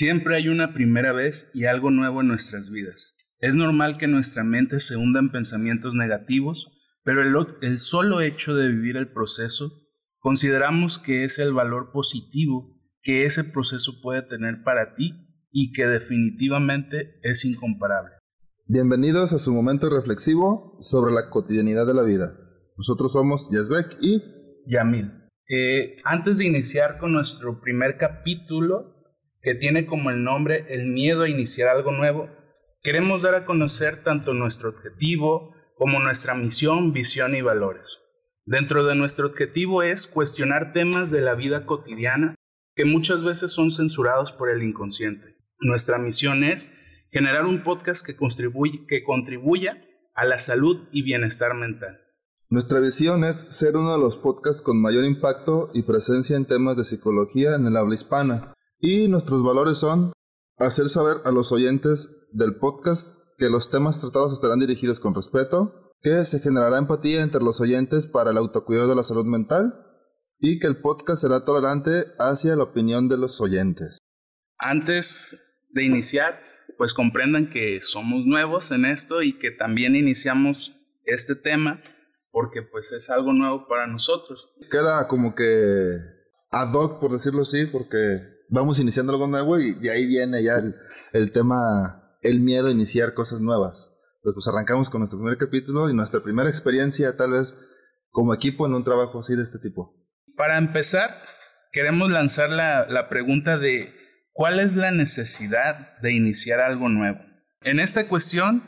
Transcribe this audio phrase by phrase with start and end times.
[0.00, 3.18] Siempre hay una primera vez y algo nuevo en nuestras vidas.
[3.38, 6.72] Es normal que nuestra mente se hunda en pensamientos negativos,
[7.04, 9.70] pero el, solo hecho de vivir el proceso
[10.18, 15.12] consideramos que es el valor positivo que ese proceso puede tener para ti
[15.52, 18.12] y que definitivamente es incomparable.
[18.68, 22.38] Bienvenidos a su momento reflexivo sobre la cotidianidad de la vida.
[22.78, 24.22] Nosotros somos Yasbek y
[24.66, 25.12] Yamil.
[25.46, 28.96] Eh, antes de iniciar con nuestro primer capítulo,
[29.42, 32.28] que tiene como el nombre El miedo a iniciar algo nuevo,
[32.82, 38.02] queremos dar a conocer tanto nuestro objetivo como nuestra misión, visión y valores.
[38.44, 42.34] Dentro de nuestro objetivo es cuestionar temas de la vida cotidiana
[42.74, 45.36] que muchas veces son censurados por el inconsciente.
[45.60, 46.74] Nuestra misión es
[47.10, 48.16] generar un podcast que,
[48.88, 49.82] que contribuya
[50.14, 52.00] a la salud y bienestar mental.
[52.48, 56.76] Nuestra visión es ser uno de los podcasts con mayor impacto y presencia en temas
[56.76, 58.54] de psicología en el habla hispana.
[58.80, 60.12] Y nuestros valores son
[60.56, 65.92] hacer saber a los oyentes del podcast que los temas tratados estarán dirigidos con respeto,
[66.00, 69.86] que se generará empatía entre los oyentes para el autocuidado de la salud mental
[70.38, 73.98] y que el podcast será tolerante hacia la opinión de los oyentes.
[74.58, 76.40] Antes de iniciar,
[76.78, 81.82] pues comprendan que somos nuevos en esto y que también iniciamos este tema
[82.30, 84.48] porque pues es algo nuevo para nosotros.
[84.70, 85.44] Queda como que
[86.50, 90.62] ad hoc, por decirlo así, porque vamos iniciando algo nuevo y de ahí viene ya
[91.12, 93.96] el, tema, el miedo a iniciar cosas nuevas.
[94.22, 97.56] Pues, pues arrancamos con nuestro primer capítulo y nuestra primera experiencia tal vez
[98.10, 99.94] como equipo en un trabajo así de este tipo.
[100.36, 101.18] Para empezar,
[101.72, 103.94] queremos lanzar la, la pregunta de
[104.32, 107.20] ¿cuál es la necesidad de iniciar algo nuevo?
[107.62, 108.64] En esta cuestión,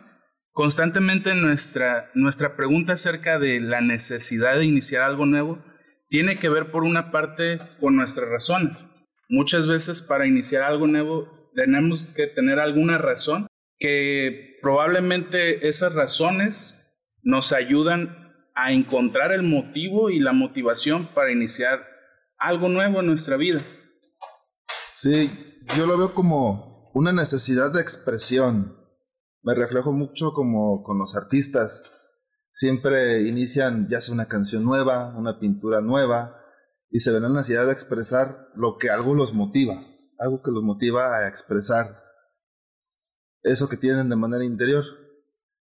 [0.52, 5.62] constantemente nuestra, nuestra pregunta acerca de la necesidad de iniciar algo nuevo
[6.08, 8.86] tiene que ver por una parte con nuestras razones.
[9.32, 13.46] Muchas veces para iniciar algo nuevo tenemos que tener alguna razón
[13.78, 16.78] que probablemente esas razones
[17.22, 21.82] nos ayudan a encontrar el motivo y la motivación para iniciar
[22.36, 23.62] algo nuevo en nuestra vida.
[24.92, 25.30] Sí,
[25.78, 28.76] yo lo veo como una necesidad de expresión.
[29.42, 31.90] Me reflejo mucho como con los artistas.
[32.50, 36.41] Siempre inician ya sea una canción nueva, una pintura nueva,
[36.92, 39.82] y se ven la necesidad de expresar lo que algo los motiva,
[40.18, 41.86] algo que los motiva a expresar
[43.42, 44.84] eso que tienen de manera interior.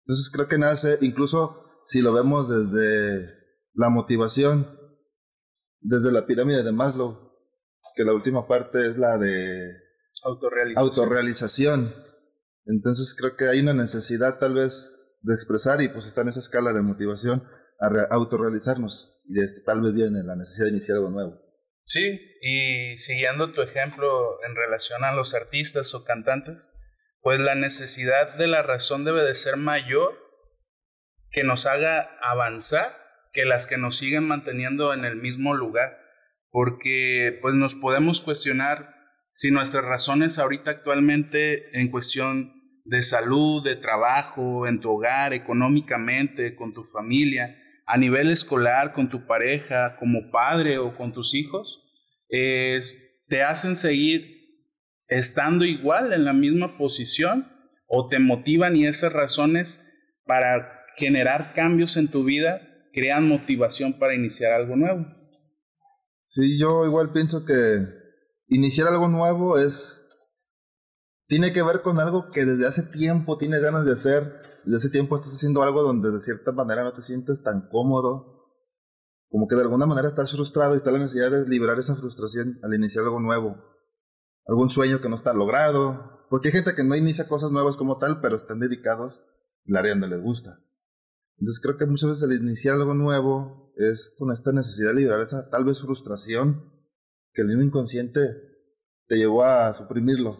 [0.05, 3.33] Entonces creo que nace, incluso si lo vemos desde
[3.73, 4.67] la motivación,
[5.79, 7.31] desde la pirámide de Maslow,
[7.95, 9.71] que la última parte es la de
[10.23, 10.85] autorrealización.
[10.85, 11.93] autorrealización.
[12.65, 16.39] Entonces creo que hay una necesidad tal vez de expresar y pues está en esa
[16.41, 17.41] escala de motivación
[17.79, 21.41] a autorrealizarnos y de, tal vez viene la necesidad de iniciar algo nuevo.
[21.85, 26.69] Sí, y siguiendo tu ejemplo en relación a los artistas o cantantes,
[27.21, 30.17] pues la necesidad de la razón debe de ser mayor
[31.29, 32.97] que nos haga avanzar
[33.31, 35.97] que las que nos siguen manteniendo en el mismo lugar,
[36.49, 38.93] porque pues nos podemos cuestionar
[39.31, 42.53] si nuestras razones ahorita actualmente en cuestión
[42.83, 47.60] de salud, de trabajo, en tu hogar, económicamente, con tu familia,
[47.91, 51.83] a nivel escolar, con tu pareja, como padre o con tus hijos,
[52.29, 54.39] te hacen seguir
[55.07, 57.51] estando igual en la misma posición
[57.87, 59.85] o te motivan y esas razones
[60.25, 62.61] para generar cambios en tu vida
[62.93, 65.05] crean motivación para iniciar algo nuevo.
[66.23, 67.87] Sí, yo igual pienso que
[68.47, 69.97] iniciar algo nuevo es
[71.27, 74.89] tiene que ver con algo que desde hace tiempo tienes ganas de hacer desde ese
[74.89, 78.49] tiempo estás haciendo algo donde de cierta manera no te sientes tan cómodo,
[79.29, 82.59] como que de alguna manera estás frustrado y está la necesidad de liberar esa frustración
[82.63, 83.57] al iniciar algo nuevo,
[84.45, 87.97] algún sueño que no está logrado, porque hay gente que no inicia cosas nuevas como
[87.97, 89.23] tal, pero están dedicados
[89.67, 90.59] al área donde les gusta.
[91.37, 95.21] Entonces creo que muchas veces al iniciar algo nuevo es con esta necesidad de liberar
[95.21, 96.71] esa tal vez frustración
[97.33, 98.19] que el mismo inconsciente
[99.07, 100.39] te llevó a suprimirlo.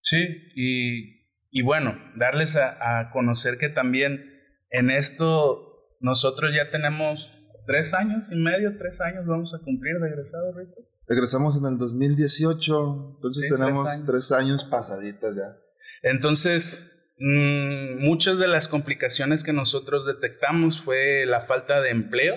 [0.00, 0.18] Sí,
[0.54, 1.13] y
[1.56, 7.32] y bueno, darles a, conocer que también en esto nosotros ya tenemos
[7.64, 10.74] tres años y medio, tres años vamos a cumplir regresado, Rico.
[11.06, 14.64] Regresamos en el 2018, entonces tenemos tres años.
[14.64, 15.56] pasaditas ya.
[16.02, 22.34] Entonces, mm, muchas de las complicaciones que nosotros detectamos fue la falta de empleo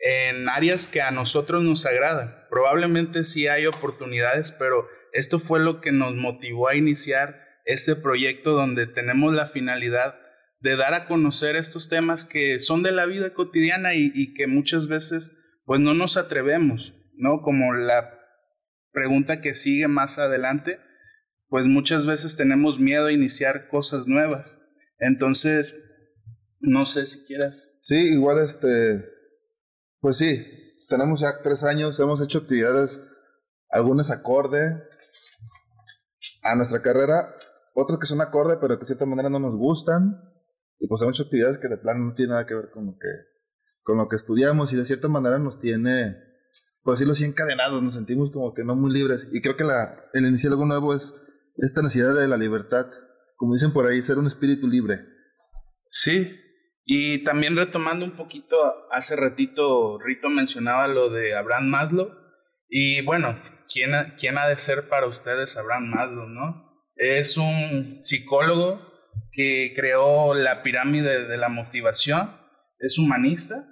[0.00, 2.34] en áreas que a nosotros nos agradan.
[2.50, 8.52] Probablemente sí hay oportunidades, pero esto fue lo que nos motivó a iniciar este proyecto
[8.52, 10.14] donde tenemos la finalidad
[10.60, 14.86] de dar a conocer estos temas que son de la vida cotidiana y, que muchas
[14.86, 17.42] veces pues no nos atrevemos, ¿no?
[17.42, 18.18] Como la
[18.90, 20.78] pregunta que sigue más adelante,
[21.48, 24.60] pues muchas veces tenemos miedo a iniciar cosas nuevas.
[24.98, 25.82] Entonces,
[26.60, 27.76] no sé si quieras.
[27.78, 29.04] Sí, igual este,
[30.00, 30.46] pues sí,
[30.88, 33.02] tenemos ya tres años, hemos hecho actividades,
[33.68, 34.82] algunas acorde
[36.42, 37.34] a nuestra carrera,
[37.74, 40.18] otras que son acorde, pero que de cierta manera no nos gustan.
[40.78, 42.92] Y pues hemos hecho actividades que de plano no tienen nada que ver con lo
[42.92, 43.08] que,
[43.82, 46.16] con lo que estudiamos y de cierta manera nos tiene,
[46.82, 49.28] por decirlo así, encadenados, nos sentimos como que no muy libres.
[49.32, 51.20] Y creo que la, el iniciar algo nuevo es
[51.56, 52.86] esta necesidad de la libertad,
[53.36, 55.00] como dicen por ahí, ser un espíritu libre.
[55.88, 56.40] Sí,
[56.84, 58.56] y también retomando un poquito,
[58.90, 62.10] hace ratito Rito mencionaba lo de Abraham Maslow.
[62.68, 63.40] Y bueno,
[63.72, 66.63] ¿quién, quién ha de ser para ustedes Abraham Maslow, no?
[66.96, 68.80] Es un psicólogo
[69.32, 72.30] que creó la pirámide de la motivación,
[72.78, 73.68] es humanista.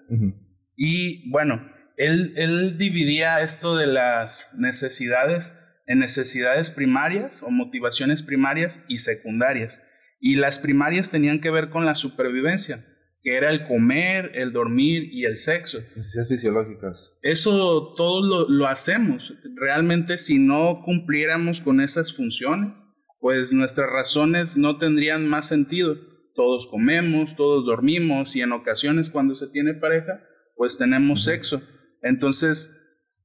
[0.77, 8.85] Y bueno, él, él dividía esto de las necesidades en necesidades primarias o motivaciones primarias
[8.89, 9.87] y secundarias.
[10.21, 12.87] Y las primarias tenían que ver con la supervivencia
[13.23, 15.79] que era el comer, el dormir y el sexo.
[15.95, 17.13] Necesidades fisiológicas.
[17.23, 19.33] Eso todo lo, lo, hacemos.
[19.55, 22.89] Realmente si no cumpliéramos con esas funciones,
[23.23, 25.97] pues nuestras razones no tendrían más sentido.
[26.35, 30.21] Todos comemos, todos dormimos y en ocasiones cuando se tiene pareja,
[30.57, 31.63] pues tenemos sexo.
[32.03, 32.77] Entonces,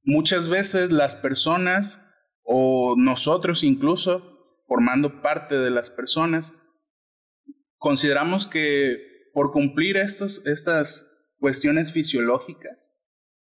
[0.04, 2.00] muchas veces las personas
[2.44, 6.54] o nosotros incluso, formando parte de las personas,
[7.78, 8.98] consideramos que
[9.34, 12.94] por cumplir estos, estas cuestiones fisiológicas,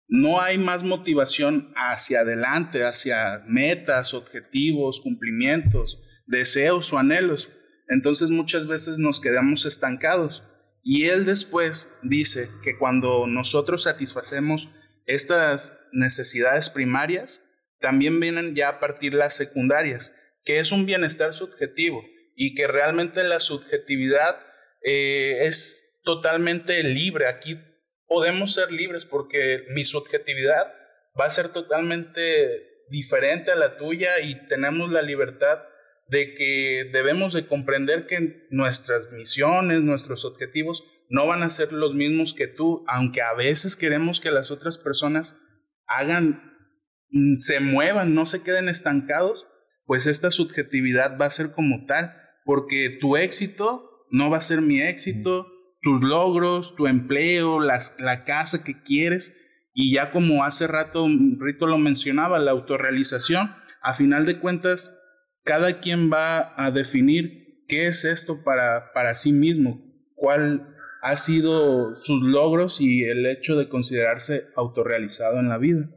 [0.08, 6.02] no hay más motivación hacia adelante, hacia metas, objetivos, cumplimientos,
[6.32, 7.52] deseos o anhelos.
[7.88, 10.42] Entonces muchas veces nos quedamos estancados.
[10.82, 14.68] Y él después dice que cuando nosotros satisfacemos
[15.06, 17.48] estas necesidades primarias,
[17.80, 22.02] también vienen ya a partir las secundarias, que es un bienestar subjetivo
[22.34, 24.40] y que realmente la subjetividad
[24.82, 27.26] eh, es totalmente libre.
[27.26, 27.60] Aquí
[28.06, 30.72] podemos ser libres porque mi subjetividad
[31.20, 35.62] va a ser totalmente diferente a la tuya y tenemos la libertad
[36.08, 41.94] de que debemos de comprender que nuestras misiones, nuestros objetivos no van a ser los
[41.94, 45.40] mismos que tú, aunque a veces queremos que las otras personas
[45.86, 46.54] hagan,
[47.10, 49.46] mm, se muevan, no se queden estancados,
[49.84, 52.14] pues esta subjetividad va a ser como tal,
[52.44, 55.46] porque tu éxito no va a ser mi éxito,
[55.82, 59.36] tus logros, tu empleo, las, la casa que quieres.
[59.74, 61.06] Y ya como hace rato
[61.38, 64.98] Rito lo mencionaba, la autorrealización, a final de cuentas,
[65.44, 69.80] cada quien va a definir qué es esto para, para sí mismo,
[70.14, 75.90] cuál ha sido sus logros y el hecho de considerarse autorrealizado en la vida.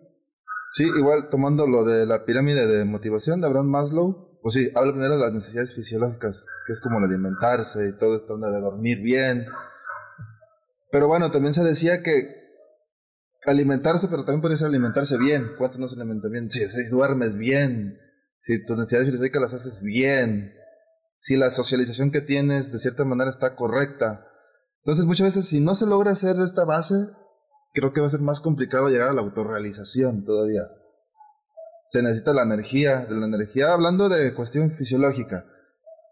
[0.71, 4.91] Sí, igual tomando lo de la pirámide de motivación de Abraham Maslow, pues sí, habla
[4.91, 9.01] primero de las necesidades fisiológicas, que es como el alimentarse y todo esto, de dormir
[9.01, 9.45] bien.
[10.91, 12.45] Pero bueno, también se decía que
[13.45, 15.51] alimentarse, pero también puede ser alimentarse bien.
[15.57, 16.49] ¿Cuánto no se alimenta bien?
[16.49, 17.97] Si, si duermes bien,
[18.45, 20.53] si tus necesidades fisiológicas las haces bien,
[21.17, 24.27] si la socialización que tienes de cierta manera está correcta.
[24.83, 26.95] Entonces muchas veces si no se logra hacer esta base,
[27.73, 30.63] creo que va a ser más complicado llegar a la autorrealización todavía
[31.95, 35.45] se necesita la energía, de la energía hablando de cuestión fisiológica,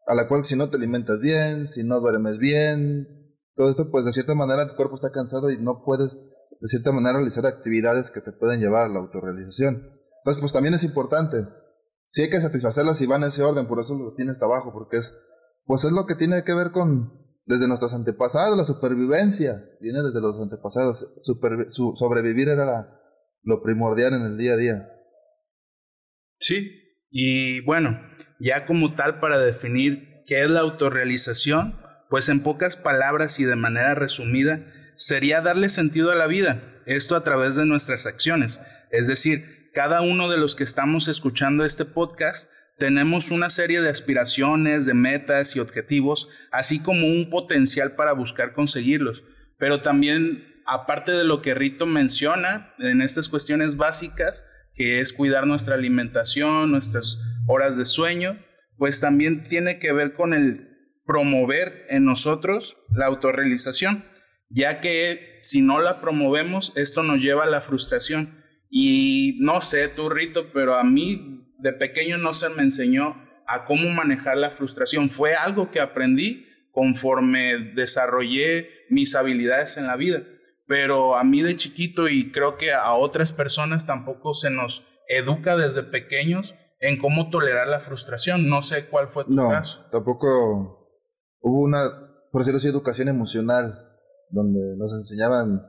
[0.08, 3.08] a la cual si no te alimentas bien, si no duermes bien,
[3.56, 6.22] todo esto pues de cierta manera tu cuerpo está cansado y no puedes
[6.62, 9.90] de cierta manera realizar actividades que te pueden llevar a la autorrealización.
[10.20, 11.48] Entonces pues también es importante,
[12.14, 14.72] si hay que satisfacerlas y van en ese orden, por eso lo tiene hasta abajo,
[14.72, 15.20] porque es
[15.66, 17.12] pues es lo que tiene que ver con
[17.48, 21.08] desde nuestros antepasados, la supervivencia, viene desde los antepasados,
[21.96, 22.88] sobrevivir era
[23.42, 24.90] lo primordial en el día a día.
[26.36, 26.72] Sí,
[27.10, 28.00] y bueno,
[28.40, 31.80] ya como tal para definir qué es la autorrealización,
[32.12, 37.16] pues en pocas palabras y de manera resumida, sería darle sentido a la vida, esto
[37.16, 38.62] a través de nuestras acciones.
[38.92, 43.90] Es decir, cada uno de los que estamos escuchando este podcast tenemos una serie de
[43.90, 49.24] aspiraciones, de metas y objetivos, así como un potencial para buscar conseguirlos.
[49.58, 55.48] Pero también, aparte de lo que Rito menciona en estas cuestiones básicas, que es cuidar
[55.48, 58.38] nuestra alimentación, nuestras horas de sueño,
[58.78, 60.70] pues también tiene que ver con el
[61.06, 64.06] promover en nosotros la autorrealización,
[64.50, 68.43] ya que si no la promovemos, esto nos lleva a la frustración.
[68.76, 73.16] Y no sé tú, Rito, pero a mí de pequeño no se me enseñó
[73.48, 75.12] a cómo manejar la frustración.
[75.12, 80.24] Fue algo que aprendí conforme desarrollé mis habilidades en la vida
[80.68, 85.58] pero a mí de chiquito y creo que a otras personas tampoco se nos educa
[85.58, 88.50] desde pequeños en cómo tolerar la frustración.
[88.50, 89.86] No sé cuál fue tu no, caso.
[89.92, 91.00] Tampoco
[91.42, 91.90] hubo una,
[92.32, 93.74] por decirlo así, educación emocional,
[94.30, 95.62] donde nos enseñaban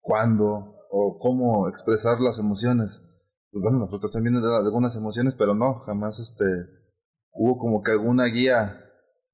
[0.00, 3.00] cuándo o cómo expresar las emociones.
[3.50, 6.44] Pues bueno, la frustración viene de algunas emociones, pero no, jamás este,
[7.32, 8.78] hubo como que alguna guía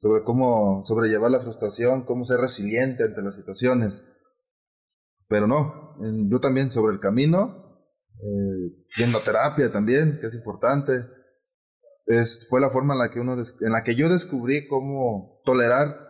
[0.01, 4.05] sobre cómo sobrellevar la frustración, cómo ser resiliente ante las situaciones.
[5.27, 5.97] Pero no,
[6.31, 7.83] yo también sobre el camino,
[8.21, 10.93] eh, yendo a terapia también, que es importante.
[12.07, 16.08] Es, fue la forma en la que uno en la que yo descubrí cómo tolerar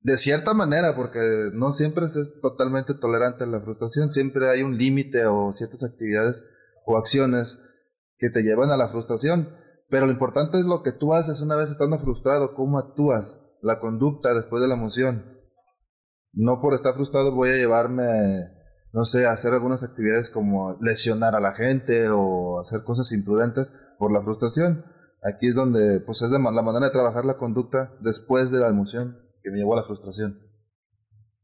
[0.00, 1.20] de cierta manera, porque
[1.54, 6.44] no siempre es totalmente tolerante a la frustración, siempre hay un límite o ciertas actividades
[6.86, 7.60] o acciones
[8.16, 9.48] que te llevan a la frustración.
[9.90, 13.80] Pero lo importante es lo que tú haces una vez estando frustrado, cómo actúas, la
[13.80, 15.38] conducta después de la emoción.
[16.32, 18.04] No por estar frustrado voy a llevarme,
[18.92, 23.72] no sé, a hacer algunas actividades como lesionar a la gente o hacer cosas imprudentes
[23.98, 24.84] por la frustración.
[25.24, 29.27] Aquí es donde, pues es la manera de trabajar la conducta después de la emoción
[29.42, 30.38] que me llevó a la frustración.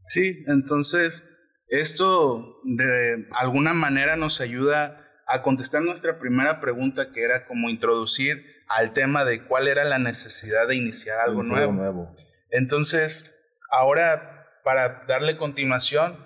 [0.03, 1.29] Sí, entonces
[1.69, 8.45] esto de alguna manera nos ayuda a contestar nuestra primera pregunta que era como introducir
[8.69, 12.15] al tema de cuál era la necesidad de iniciar algo nuevo.
[12.51, 13.35] Entonces,
[13.71, 16.19] ahora para darle continuación,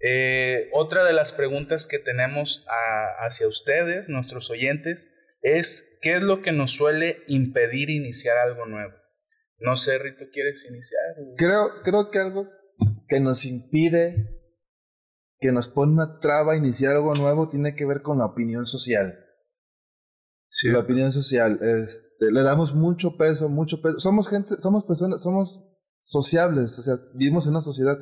[0.00, 2.64] eh, otra de las preguntas que tenemos
[3.20, 5.10] hacia ustedes, nuestros oyentes,
[5.42, 8.94] es ¿qué es lo que nos suele impedir iniciar algo nuevo?
[9.58, 11.36] No sé, Rito, ¿quieres iniciar?
[11.36, 12.48] Creo, creo que algo
[13.08, 14.34] que nos impide
[15.44, 18.64] que nos pone una traba a iniciar algo nuevo tiene que ver con la opinión
[18.64, 19.14] social.
[20.48, 20.68] Sí.
[20.68, 21.58] La opinión social.
[21.60, 23.98] Este, le damos mucho peso, mucho peso.
[23.98, 25.62] Somos gente, somos personas, somos
[26.00, 27.98] sociables, o sea, vivimos en una sociedad,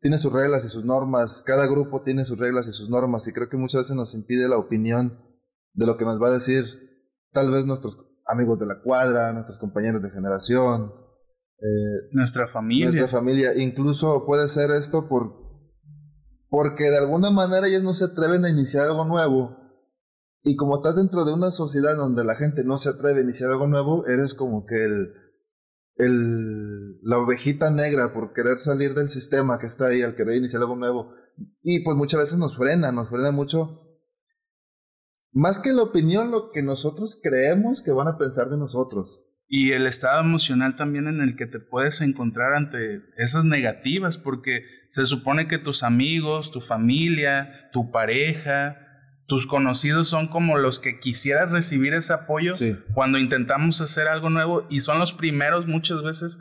[0.00, 3.32] tiene sus reglas y sus normas, cada grupo tiene sus reglas y sus normas, y
[3.32, 5.18] creo que muchas veces nos impide la opinión
[5.72, 6.64] de lo que nos va a decir
[7.32, 10.92] tal vez nuestros amigos de la cuadra, nuestros compañeros de generación,
[11.58, 12.86] eh, nuestra familia.
[12.86, 13.54] Nuestra familia.
[13.56, 15.42] Incluso puede ser esto por
[16.52, 19.56] porque de alguna manera ellos no se atreven a iniciar algo nuevo.
[20.42, 23.50] Y como estás dentro de una sociedad donde la gente no se atreve a iniciar
[23.50, 25.14] algo nuevo, eres como que el,
[25.96, 30.60] el, la ovejita negra por querer salir del sistema que está ahí, al querer iniciar
[30.60, 31.14] algo nuevo.
[31.62, 33.91] Y pues muchas veces nos frena, nos frena mucho.
[35.32, 39.24] Más que la opinión, lo que nosotros creemos que van a pensar de nosotros.
[39.48, 44.62] Y el estado emocional también en el que te puedes encontrar ante esas negativas, porque
[44.88, 48.76] se supone que tus amigos, tu familia, tu pareja,
[49.26, 52.54] tus conocidos son como los que quisieras recibir ese apoyo
[52.92, 56.38] cuando intentamos hacer algo nuevo y son los primeros muchas veces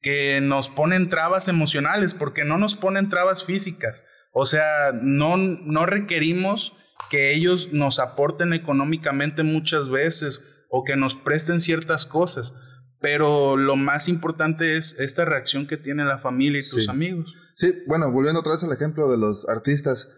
[0.00, 4.06] que nos ponen trabas emocionales porque no nos ponen trabas físicas.
[4.32, 6.74] O sea, no, no requerimos
[7.08, 12.54] que ellos nos aporten económicamente muchas veces o que nos presten ciertas cosas.
[13.00, 17.26] Pero lo más importante es esta reacción que tiene la familia y tus amigos.
[17.54, 20.16] Sí, bueno, volviendo otra vez al ejemplo de los artistas.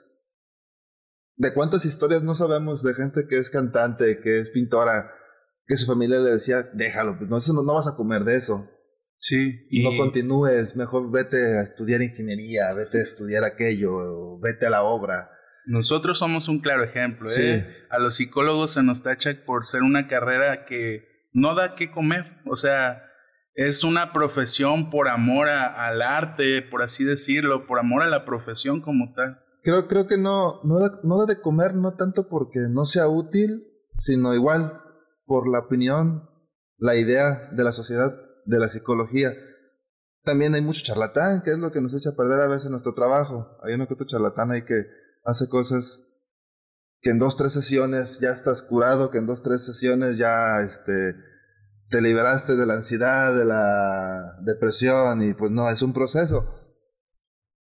[1.36, 5.10] ¿De cuántas historias no sabemos de gente que es cantante, que es pintora,
[5.66, 8.68] que su familia le decía, déjalo, pues no, no, vas a comer de eso?
[9.16, 9.66] Sí.
[9.70, 9.82] Y...
[9.82, 15.31] No continúes, mejor vete a estudiar ingeniería, vete a estudiar aquello, vete a la obra.
[15.66, 17.28] Nosotros somos un claro ejemplo.
[17.38, 17.86] ¿eh?
[17.90, 22.40] A los psicólogos se nos tacha por ser una carrera que no da que comer.
[22.46, 23.04] O sea,
[23.54, 28.80] es una profesión por amor al arte, por así decirlo, por amor a la profesión
[28.80, 29.40] como tal.
[29.62, 33.08] Creo, creo que no, no, da, no da de comer, no tanto porque no sea
[33.08, 34.80] útil, sino igual
[35.24, 36.28] por la opinión,
[36.78, 38.12] la idea de la sociedad,
[38.44, 39.32] de la psicología.
[40.24, 42.94] También hay mucho charlatán, que es lo que nos echa a perder a veces nuestro
[42.94, 43.56] trabajo.
[43.62, 44.82] Hay uno que otro charlatán ahí que
[45.24, 46.02] hace cosas
[47.00, 51.14] que en dos, tres sesiones ya estás curado, que en dos, tres sesiones ya este,
[51.88, 56.48] te liberaste de la ansiedad, de la depresión y pues no, es un proceso.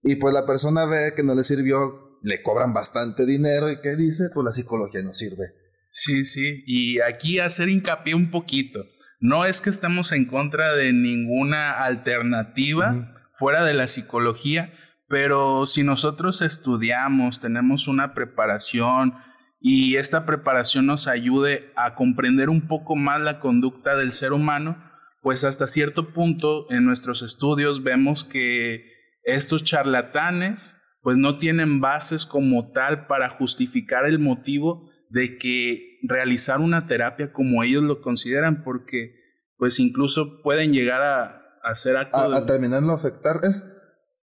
[0.03, 3.95] Y pues la persona ve que no le sirvió, le cobran bastante dinero y ¿qué
[3.95, 4.31] dice?
[4.33, 5.53] Pues la psicología no sirve.
[5.91, 8.85] Sí, sí, y aquí hacer hincapié un poquito.
[9.19, 14.73] No es que estemos en contra de ninguna alternativa fuera de la psicología,
[15.09, 19.15] pero si nosotros estudiamos, tenemos una preparación,
[19.61, 24.83] y esta preparación nos ayude a comprender un poco más la conducta del ser humano,
[25.23, 28.93] pues hasta cierto punto en nuestros estudios vemos que
[29.25, 36.61] estos charlatanes pues no tienen bases como tal para justificar el motivo de que realizar
[36.61, 39.15] una terapia como ellos lo consideran, porque
[39.57, 42.21] pues incluso pueden llegar a, hacer actos...
[42.21, 43.41] A, a terminarlo afectar.
[43.43, 43.67] Es,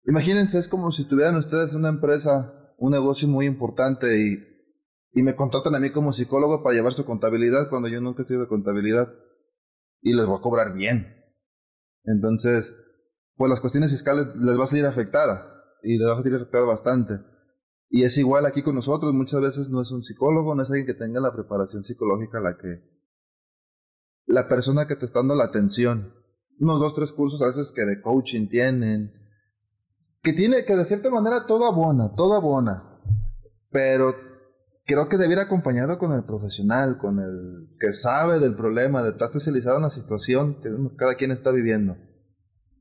[0.08, 4.58] imagínense, es como si tuvieran ustedes una empresa, un negocio muy importante y
[5.18, 8.44] y me contratan a mí como psicólogo para llevar su contabilidad cuando yo nunca estudiado
[8.44, 9.12] de contabilidad
[10.02, 11.08] y les voy a cobrar bien.
[12.04, 12.78] Entonces,
[13.36, 16.66] pues las cuestiones fiscales les va a salir afectada y les va a salir afectada
[16.66, 17.16] bastante.
[17.90, 20.86] Y es igual aquí con nosotros, muchas veces no es un psicólogo, no es alguien
[20.86, 22.84] que tenga la preparación psicológica la que
[24.28, 26.14] la persona que te está dando la atención.
[26.60, 29.14] Unos dos, tres cursos a veces que de coaching tienen,
[30.28, 32.84] que tiene que de cierta manera todo abona, todo abona,
[33.72, 34.14] pero
[34.86, 39.28] creo que debiera acompañado con el profesional, con el que sabe del problema, de estar
[39.28, 41.96] especializado en la situación que cada quien está viviendo.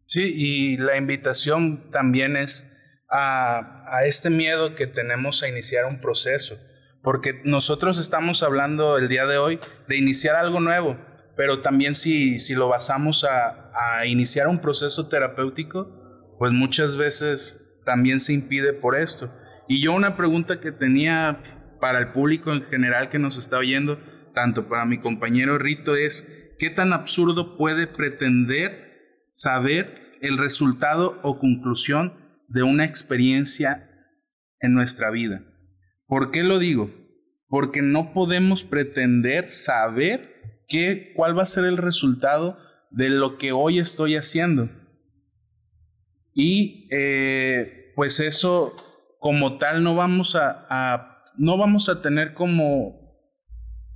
[0.06, 2.76] Sí, y la invitación también es
[3.08, 6.56] a, a este miedo que tenemos a iniciar un proceso,
[7.00, 10.96] porque nosotros estamos hablando el día de hoy de iniciar algo nuevo,
[11.36, 16.05] pero también si, si lo basamos a, a iniciar un proceso terapéutico,
[16.38, 19.32] pues muchas veces también se impide por esto.
[19.68, 21.42] Y yo una pregunta que tenía
[21.80, 24.00] para el público en general que nos está oyendo,
[24.34, 31.38] tanto para mi compañero Rito, es qué tan absurdo puede pretender saber el resultado o
[31.38, 32.14] conclusión
[32.48, 33.90] de una experiencia
[34.60, 35.42] en nuestra vida.
[36.06, 36.90] ¿Por qué lo digo?
[37.48, 42.58] Porque no podemos pretender saber qué, cuál va a ser el resultado
[42.90, 44.70] de lo que hoy estoy haciendo.
[46.38, 48.76] Y eh, pues eso
[49.18, 53.00] como tal no vamos a, no vamos a tener como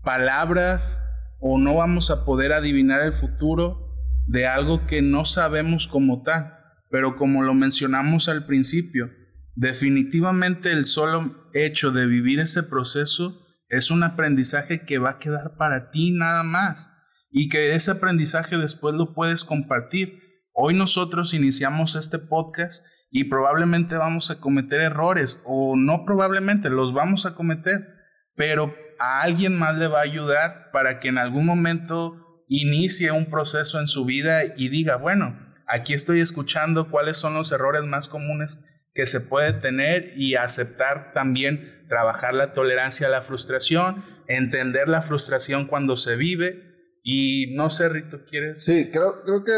[0.02, 1.06] palabras
[1.38, 3.94] o no vamos a poder adivinar el futuro
[4.26, 6.54] de algo que no sabemos como tal.
[6.90, 9.10] Pero como lo mencionamos al principio,
[9.54, 15.56] definitivamente el solo hecho de vivir ese proceso es un aprendizaje que va a quedar
[15.58, 16.90] para ti nada más
[17.30, 20.29] y que ese aprendizaje después lo puedes compartir.
[20.62, 26.92] Hoy nosotros iniciamos este podcast y probablemente vamos a cometer errores o no probablemente los
[26.92, 27.88] vamos a cometer,
[28.36, 33.30] pero a alguien más le va a ayudar para que en algún momento inicie un
[33.30, 35.34] proceso en su vida y diga, bueno,
[35.66, 41.14] aquí estoy escuchando cuáles son los errores más comunes que se puede tener y aceptar
[41.14, 47.70] también trabajar la tolerancia a la frustración, entender la frustración cuando se vive y no
[47.70, 48.62] sé, Rito, ¿quieres?
[48.62, 49.52] Sí, creo, creo que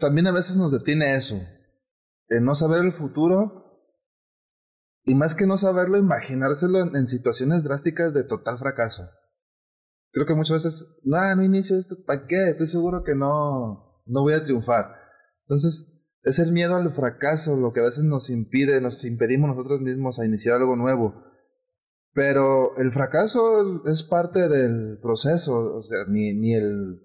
[0.00, 1.40] también a veces nos detiene eso,
[2.28, 3.60] el no saber el futuro
[5.04, 9.08] y más que no saberlo, imaginárselo en, situaciones drásticas de total fracaso.
[10.12, 12.50] Creo que muchas veces, no, no inicio esto, ¿para qué?
[12.50, 14.86] Estoy seguro que no, no voy a triunfar.
[15.42, 19.80] Entonces, es el miedo al fracaso lo que a veces nos impide, nos impedimos nosotros
[19.80, 21.24] mismos a iniciar algo nuevo.
[22.12, 27.00] Pero el fracaso es parte del proceso, o sea, ni, ni, el,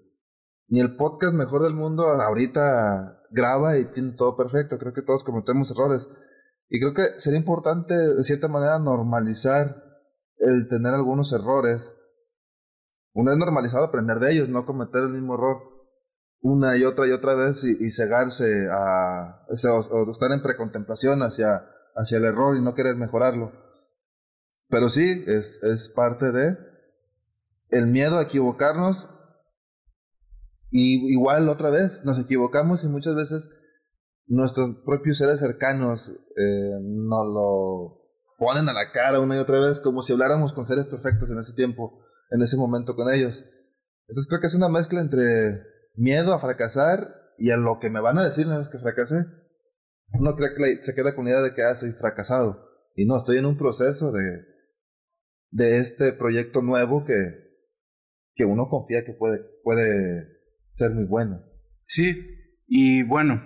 [0.68, 5.24] ni el podcast mejor del mundo ahorita graba y tiene todo perfecto, creo que todos
[5.24, 6.08] cometemos errores.
[6.68, 9.82] Y creo que sería importante, de cierta manera, normalizar
[10.38, 11.96] el tener algunos errores.
[13.12, 15.76] Una vez normalizado, aprender de ellos, no cometer el mismo error
[16.46, 22.18] una y otra y otra vez y, cegarse a, o, estar en precontemplación hacia, hacia
[22.18, 23.52] el error y no querer mejorarlo.
[24.68, 26.56] Pero sí, es, es parte de
[27.70, 29.10] el miedo a equivocarnos.
[30.78, 33.48] Y igual otra vez, nos equivocamos y muchas veces
[34.26, 38.02] nuestros propios seres cercanos eh, nos lo
[38.36, 41.38] ponen a la cara una y otra vez como si habláramos con seres perfectos en
[41.38, 43.42] ese tiempo, en ese momento con ellos.
[44.06, 45.24] Entonces creo que es una mezcla entre
[45.94, 47.08] miedo a fracasar
[47.38, 49.24] y a lo que me van a decir una vez que fracasé.
[50.12, 52.68] Uno cree que se queda con la idea de que ah, soy fracasado.
[52.94, 54.44] Y no, estoy en un proceso de,
[55.52, 57.14] de este proyecto nuevo que,
[58.34, 60.35] que uno confía que puede, puede
[60.76, 61.42] ser muy bueno.
[61.84, 62.14] Sí,
[62.66, 63.42] y bueno,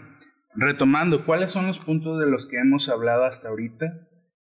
[0.55, 3.87] retomando, ¿cuáles son los puntos de los que hemos hablado hasta ahorita?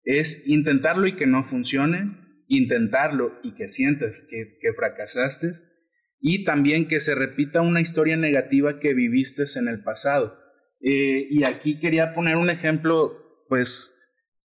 [0.04, 5.52] Es intentarlo y que no funcione, intentarlo y que sientas que, fracasaste,
[6.20, 10.38] y también que se repita una historia negativa que viviste en el pasado.
[10.80, 13.10] Eh, y aquí quería poner un ejemplo,
[13.48, 13.94] pues,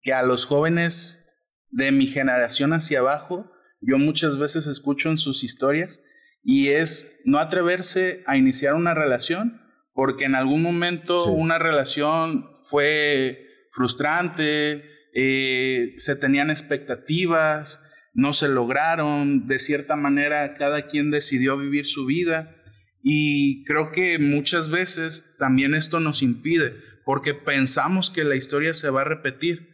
[0.02, 1.26] que a los jóvenes
[1.72, 6.02] de mi generación hacia abajo, yo muchas veces escucho en sus historias
[6.44, 9.62] y es no atreverse a iniciar una relación
[9.94, 19.48] porque en algún momento una relación fue frustrante, eh, se tenían expectativas, no se lograron,
[19.48, 22.56] de cierta manera cada quien decidió vivir su vida
[23.02, 26.76] y creo que muchas veces también esto nos impide
[27.06, 29.70] porque pensamos que la historia se va a repetir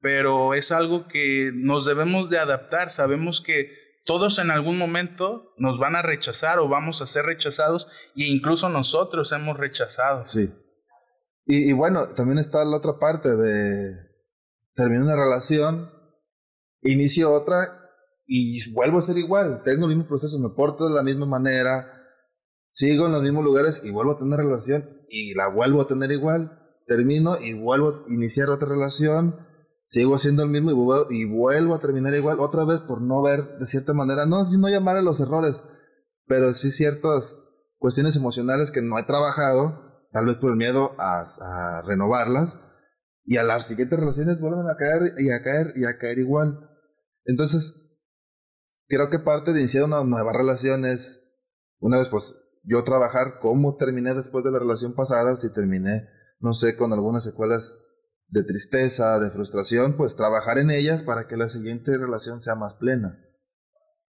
[0.00, 2.90] pero es algo que nos debemos de adaptar.
[2.90, 3.72] Sabemos que
[4.04, 8.68] todos en algún momento nos van a rechazar o vamos a ser rechazados e incluso
[8.68, 10.26] nosotros hemos rechazado.
[10.26, 10.52] Sí.
[11.46, 13.92] Y, bueno, también está la otra parte de
[14.74, 15.90] terminar una relación,
[16.82, 17.58] inicio otra
[18.24, 19.62] y vuelvo a ser igual.
[19.64, 21.92] Tengo el mismo proceso, me porto de la misma manera,
[22.70, 26.12] sigo en los mismos lugares y vuelvo a tener relación y la vuelvo a tener
[26.12, 26.56] igual.
[26.86, 29.46] Termino y vuelvo a iniciar otra relación,
[29.90, 33.22] sigo haciendo el mismo y vuelvo, y vuelvo a terminar igual otra vez por no
[33.22, 35.64] ver de cierta manera, no, no llamar a los errores,
[36.26, 37.36] pero sí ciertas
[37.76, 42.60] cuestiones emocionales que no he trabajado, tal vez por el miedo a, a renovarlas,
[43.24, 46.70] y a las siguientes relaciones vuelven a caer y a caer y a caer igual.
[47.24, 47.74] Entonces,
[48.86, 51.20] creo que parte de iniciar una nueva relación es,
[51.80, 56.54] una vez pues, yo trabajar cómo terminé después de la relación pasada, si terminé, no
[56.54, 57.74] sé, con algunas secuelas
[58.30, 62.74] de tristeza, de frustración, pues trabajar en ellas para que la siguiente relación sea más
[62.74, 63.18] plena.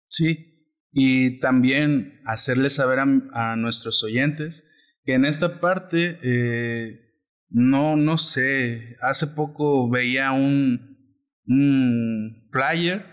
[0.07, 0.51] Sí,
[0.93, 4.71] y también hacerles saber a, nuestros oyentes
[5.05, 7.01] que en esta parte, eh,
[7.49, 10.99] no, no sé, hace poco veía un,
[11.47, 13.07] un flyer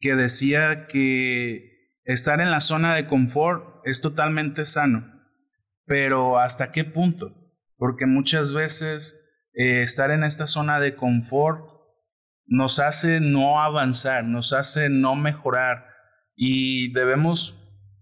[0.00, 1.70] que decía que
[2.04, 5.06] estar en la zona de confort es totalmente sano,
[5.86, 7.34] pero ¿hasta qué punto?
[7.76, 9.19] Porque muchas veces
[9.52, 11.68] eh, estar en esta zona de confort
[12.46, 15.86] nos hace no avanzar, nos hace no mejorar
[16.34, 17.56] y debemos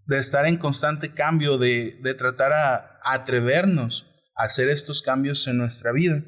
[0.07, 4.07] de estar en constante cambio, de, de tratar a, atrevernos
[4.37, 6.25] a hacer estos cambios en nuestra vida.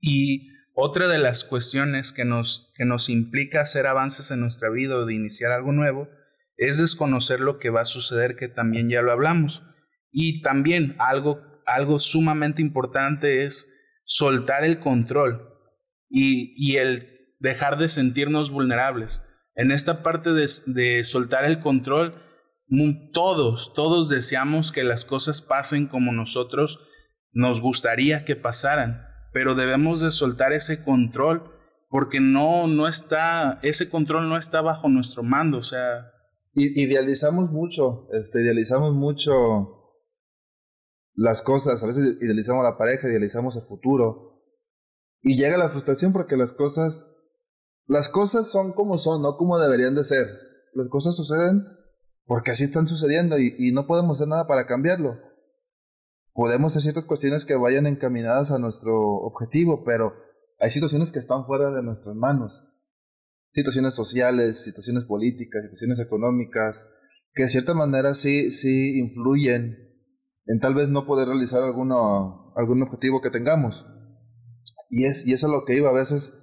[0.00, 4.96] Y otra de las cuestiones que nos, que nos implica hacer avances en nuestra vida
[4.96, 6.08] o de iniciar algo nuevo
[6.56, 9.64] es desconocer lo que va a suceder, que también ya lo hablamos.
[10.12, 13.71] Y también algo, algo sumamente importante es
[14.14, 15.48] soltar el control
[16.08, 19.28] y, y el dejar de sentirnos vulnerables.
[19.54, 22.14] En esta parte de, de soltar el control,
[23.12, 26.88] todos, todos deseamos que las cosas pasen como nosotros
[27.32, 31.50] nos gustaría que pasaran pero debemos de soltar ese control
[31.88, 36.10] porque no, no está, ese control no está bajo nuestro mando, o sea...
[36.54, 39.81] Idealizamos mucho, este, idealizamos mucho
[41.14, 44.42] las cosas, a veces idealizamos la pareja, idealizamos el futuro,
[45.20, 47.06] y llega la frustración porque las cosas,
[47.86, 50.28] las cosas son como son, no como deberían de ser.
[50.74, 51.64] Las cosas suceden
[52.24, 55.18] porque así están sucediendo y, y no podemos hacer nada para cambiarlo
[56.34, 60.14] podemos hacer ciertas cuestiones que vayan encaminadas a nuestro objetivo, pero
[60.58, 62.52] hay situaciones que están fuera de nuestras manos.
[63.52, 66.86] Situaciones sociales, situaciones políticas, situaciones económicas,
[67.34, 69.91] que de cierta manera sí, sí influyen
[70.46, 73.86] en tal vez no poder realizar alguno, algún objetivo que tengamos.
[74.90, 75.90] Y, es, y eso es lo que iba.
[75.90, 76.38] A veces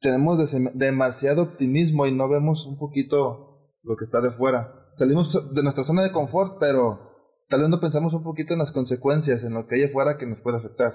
[0.00, 0.38] tenemos
[0.74, 4.72] demasiado optimismo y no vemos un poquito lo que está de fuera.
[4.94, 7.00] Salimos de nuestra zona de confort, pero
[7.48, 10.26] tal vez no pensamos un poquito en las consecuencias, en lo que hay afuera que
[10.26, 10.94] nos puede afectar.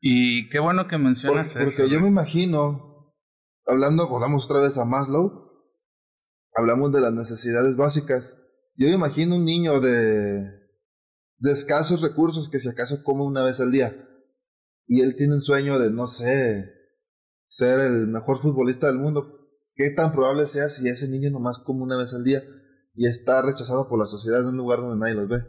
[0.00, 1.64] Y qué bueno que mencionas eso.
[1.64, 3.14] Porque yo me imagino,
[3.66, 5.50] hablando, volvamos otra vez a Maslow,
[6.56, 8.36] hablamos de las necesidades básicas.
[8.74, 10.61] Yo me imagino un niño de,
[11.42, 14.08] de escasos recursos que si acaso come una vez al día.
[14.86, 16.72] Y él tiene un sueño de, no sé,
[17.48, 19.50] ser el mejor futbolista del mundo.
[19.74, 22.42] ¿Qué tan probable sea si ese niño nomás come una vez al día?
[22.94, 25.44] y está rechazado por la sociedad en un lugar donde nadie los ve.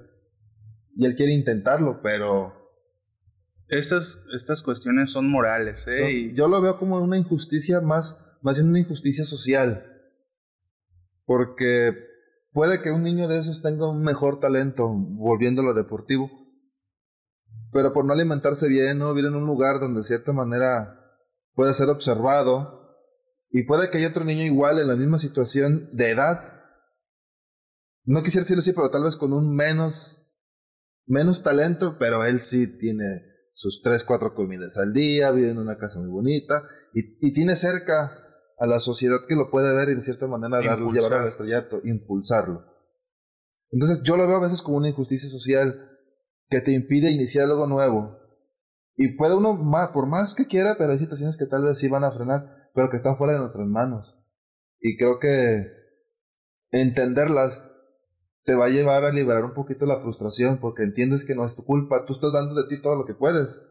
[0.96, 2.54] Y él quiere intentarlo, pero...
[3.68, 6.32] Estas, estas cuestiones son morales, ¿eh?
[6.36, 9.86] Yo lo veo como una injusticia más, más bien una injusticia social.
[11.26, 11.96] Porque
[12.54, 16.30] puede que un niño de esos tenga un mejor talento volviéndolo deportivo.
[17.72, 21.00] Pero por no alimentarse bien, no vivir en un lugar donde de cierta manera
[21.56, 22.98] puede ser observado.
[23.50, 26.54] Y puede que haya otro niño igual en la misma situación de edad
[28.06, 30.22] no quisiera decirlo así, pero tal vez con un menos,
[31.06, 35.78] menos talento, pero él sí tiene sus tres, cuatro comidas al día, vive en una
[35.78, 36.64] casa muy bonita
[36.94, 38.23] y tiene cerca
[38.64, 41.82] a la sociedad que lo puede ver y de cierta manera darlo, llevarlo al estrellato,
[41.84, 42.64] impulsarlo.
[43.72, 45.92] Entonces yo lo veo a veces como una injusticia social
[46.50, 48.18] que te impide iniciar algo nuevo.
[48.96, 51.90] Y puede uno, más, por más que quiera, pero hay situaciones que tal vez sí
[51.90, 54.18] van a frenar, pero que están fuera de nuestras manos.
[54.80, 55.68] Y creo que
[56.72, 57.70] entenderlas
[58.46, 61.54] te va a llevar a liberar un poquito la frustración porque entiendes que no es
[61.54, 63.62] tu culpa, tú estás dando de ti todo lo que puedes.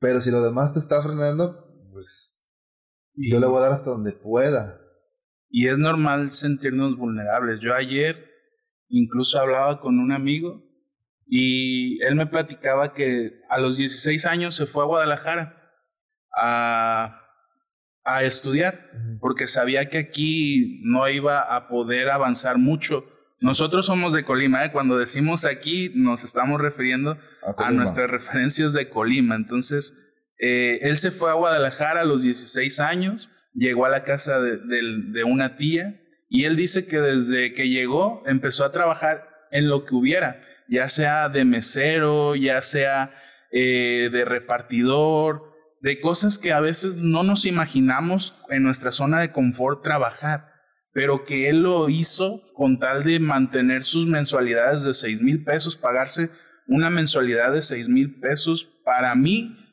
[0.00, 2.35] Pero si lo demás te está frenando, pues
[3.16, 4.80] yo le voy a dar hasta donde pueda.
[5.48, 7.60] Y es normal sentirnos vulnerables.
[7.60, 8.30] Yo ayer
[8.88, 10.62] incluso hablaba con un amigo
[11.26, 15.56] y él me platicaba que a los 16 años se fue a Guadalajara
[16.36, 17.20] a,
[18.04, 23.04] a estudiar porque sabía que aquí no iba a poder avanzar mucho
[23.40, 24.72] nosotros somos de Colima, ¿eh?
[24.72, 27.18] cuando decimos aquí nos estamos refiriendo
[27.58, 29.34] a, nuestras referencias de Colima.
[29.34, 30.05] Entonces,
[30.38, 35.24] eh, él se fue a Guadalajara a los 16 años llegó a la casa de,
[35.24, 39.94] una tía y él dice que desde que llegó empezó a trabajar en lo que
[39.94, 43.14] hubiera, ya sea de mesero, ya sea
[43.50, 49.32] eh, de repartidor, de cosas que a veces no nos imaginamos en nuestra zona de
[49.32, 50.52] confort trabajar,
[50.92, 55.76] pero que él lo hizo con tal de mantener sus mensualidades de seis mil pesos,
[55.76, 56.30] pagarse
[56.66, 58.64] una mensualidad de seis mil pesos.
[58.84, 59.65] Para mí,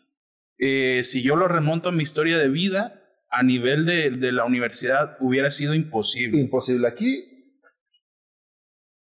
[0.65, 5.17] eh, si yo lo remonto a mi historia de vida, a nivel de, la universidad
[5.19, 6.39] hubiera sido imposible.
[6.39, 6.87] Imposible.
[6.87, 7.57] Aquí,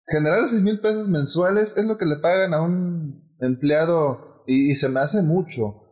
[0.07, 4.89] generar seis mil pesos mensuales es lo que le pagan a un empleado y, se
[4.89, 5.83] me hace mucho.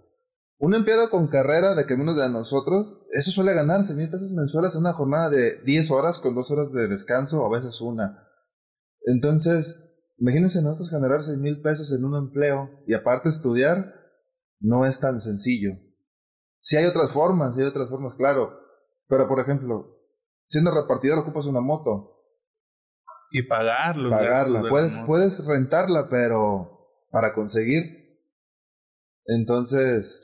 [0.56, 4.32] Un empleado con carrera de que menos de nosotros, eso suele ganar seis mil pesos
[4.32, 7.78] mensuales en una jornada de 10 horas con dos horas de descanso o a veces
[7.82, 8.26] una.
[9.02, 9.84] Entonces,
[10.16, 13.97] imagínense nosotros generar seis mil pesos en un empleo y aparte estudiar,
[14.60, 15.72] no es tan sencillo.
[16.60, 18.58] Si hay otras formas, hay otras formas, claro.
[19.06, 19.98] Pero, por ejemplo,
[20.46, 22.16] siendo repartidor ocupas una moto.
[23.30, 24.10] Y pagarlo.
[24.10, 24.64] Pagarla.
[24.68, 28.18] Puedes, puedes rentarla, pero para conseguir.
[29.26, 30.20] Entonces,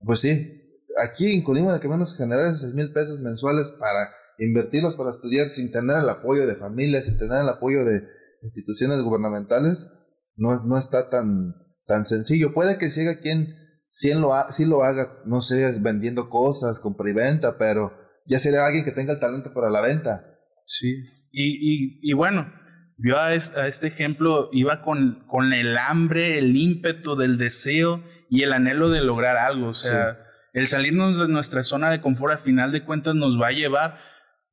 [0.00, 0.56] pues sí.
[1.02, 4.10] Aquí en Colima de que menos generar esos mil pesos mensuales para
[4.40, 8.02] invertirlos para estudiar sin tener el apoyo de familias, sin tener el apoyo de
[8.42, 9.90] instituciones gubernamentales,
[10.36, 11.54] no, no está tan,
[11.90, 12.54] tan sencillo.
[12.54, 13.56] Puede que siga quien
[13.90, 17.92] si lo, si lo haga, no sé, vendiendo cosas, con preventa, pero
[18.26, 20.24] ya sería alguien que tenga el talento para la venta.
[20.64, 20.94] Sí,
[21.32, 22.52] y, y, y bueno,
[22.96, 28.04] yo a este, a este, ejemplo iba con, con el hambre, el ímpetu del deseo
[28.28, 29.68] y el anhelo de lograr algo.
[29.68, 30.18] O sea,
[30.52, 33.98] el salirnos de nuestra zona de confort al final de cuentas nos va a llevar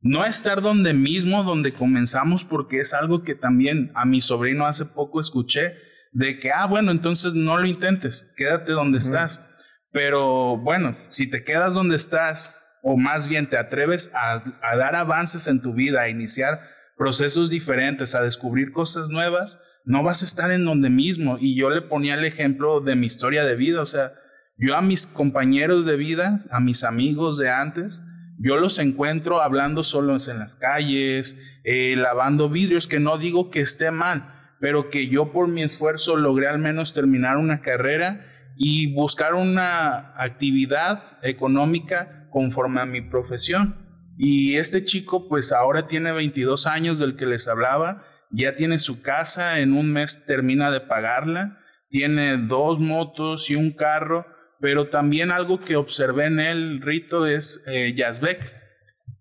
[0.01, 4.65] no a estar donde mismo, donde comenzamos, porque es algo que también a mi sobrino
[4.65, 5.75] hace poco escuché,
[6.11, 9.43] de que, ah, bueno, entonces no lo intentes, quédate donde estás.
[9.91, 14.43] Pero bueno, si te quedas donde estás, o más bien te atreves a,
[14.77, 16.61] dar avances en tu vida, a iniciar
[16.97, 21.37] procesos diferentes, a descubrir cosas nuevas, no vas a estar en donde mismo.
[21.39, 24.13] Y yo le ponía el ejemplo de mi historia de vida, o sea,
[24.57, 28.03] yo a mis compañeros de vida, a mis amigos de antes,
[28.39, 33.61] yo los encuentro hablando solos en las calles, eh, lavando vidrios, que no digo que
[33.61, 38.93] esté mal, pero que yo por mi esfuerzo logré al menos terminar una carrera y
[38.93, 43.87] buscar una actividad económica conforme a mi profesión.
[44.17, 49.01] Y este chico pues ahora tiene 22 años del que les hablaba, ya tiene su
[49.01, 54.25] casa, en un mes termina de pagarla, tiene dos motos y un carro,
[54.59, 57.95] pero también algo que observé en él, Rito, es eh,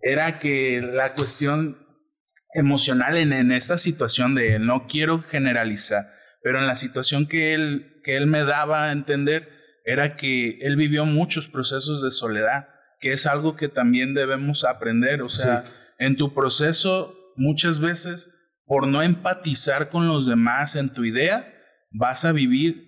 [0.00, 1.85] Era que la cuestión
[2.56, 4.66] emocional en, en esta situación de él.
[4.66, 6.06] No quiero generalizar,
[6.42, 9.48] pero en la situación que él, que él me daba a entender
[9.84, 12.68] era que él vivió muchos procesos de soledad,
[13.00, 15.22] que es algo que también debemos aprender.
[15.22, 15.64] O sea,
[15.98, 18.32] en tu proceso, muchas veces,
[18.64, 21.52] por no empatizar con los demás en tu idea,
[21.92, 22.84] vas a vivir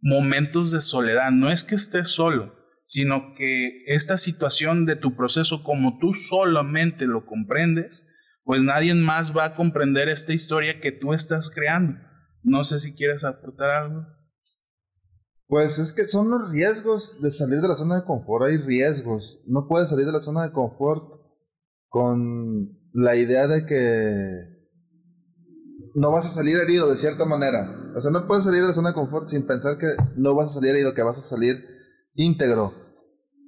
[0.00, 1.32] momentos de soledad.
[1.32, 7.06] No es que estés solo, sino que esta situación de tu proceso, como tú solamente
[7.06, 8.08] lo comprendes,
[8.44, 11.98] pues nadie más va a comprender esta historia que tú estás creando.
[12.42, 14.06] No sé si quieres aportar algo.
[15.46, 18.46] Pues es que son los riesgos de salir de la zona de confort.
[18.46, 19.40] Hay riesgos.
[19.46, 21.04] No puedes salir de la zona de confort
[21.88, 24.54] con la idea de que
[25.94, 27.92] no vas a salir herido de cierta manera.
[27.96, 30.50] O sea, no puedes salir de la zona de confort sin pensar que no vas
[30.50, 31.64] a salir herido, que vas a salir
[32.14, 32.74] íntegro.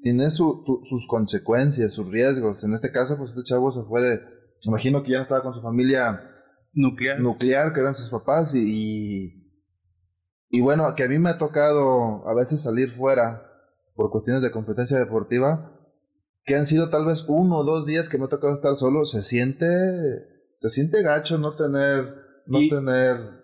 [0.01, 2.63] Tiene sus consecuencias, sus riesgos.
[2.65, 4.36] En este caso, pues este chavo se fue de
[4.67, 6.21] imagino que ya no estaba con su familia
[6.73, 9.51] nuclear, nuclear que eran sus papás y,
[10.51, 13.43] y, bueno, que a mí me ha tocado a veces salir fuera
[13.95, 15.73] por cuestiones de competencia deportiva,
[16.45, 19.05] que han sido tal vez uno o dos días que me ha tocado estar solo,
[19.05, 19.67] se siente,
[20.57, 22.05] se siente gacho no tener,
[22.47, 23.37] no tener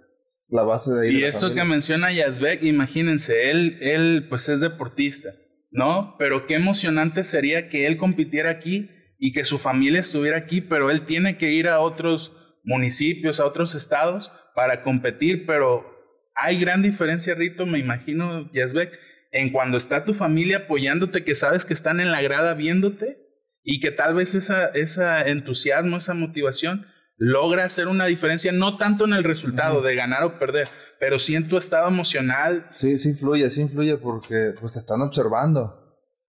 [0.48, 1.20] la base de ir.
[1.20, 5.30] Y esto que menciona Yazbek, imagínense, él, él pues es deportista,
[5.70, 6.14] ¿no?
[6.18, 8.90] Pero qué emocionante sería que él compitiera aquí
[9.24, 13.46] y que su familia estuviera aquí, pero él tiene que ir a otros municipios, a
[13.46, 15.86] otros estados para competir, pero
[16.34, 18.98] hay gran diferencia, Rito, me imagino, Yazbek,
[19.30, 23.16] en cuando está tu familia apoyándote, que sabes que están en la grada viéndote
[23.62, 29.04] y que tal vez esa, esa entusiasmo, esa motivación logra hacer una diferencia, no tanto
[29.04, 30.66] en el resultado de ganar o perder,
[30.98, 32.68] pero sí en tu estado emocional.
[32.72, 35.78] Sí, sí influye, sí influye porque pues te están observando.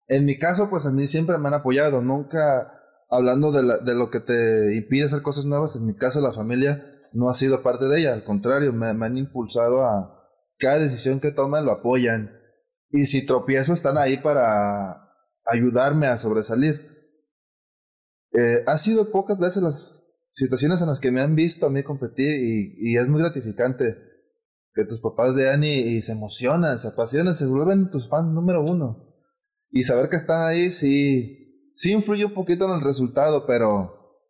[0.08, 2.79] En mi caso, pues a mí siempre me han apoyado, nunca
[3.10, 6.32] hablando de, la, de lo que te impide hacer cosas nuevas, en mi caso la
[6.32, 10.16] familia no ha sido parte de ella, al contrario, me, han impulsado a
[10.58, 12.30] cada decisión que tomen lo apoyan.
[12.90, 15.10] Y si tropiezo están ahí para
[15.44, 16.88] ayudarme a sobresalir.
[18.32, 20.00] Eh, ha sido pocas veces las
[20.32, 23.96] situaciones en las que me han visto a mí competir y, y es muy gratificante
[24.74, 29.08] que tus papás vean y, se emocionan, se apasionan, se vuelven tus fans número uno.
[29.70, 31.39] Y saber que están ahí sí,
[31.80, 34.20] sí influye un poquito en el resultado, pero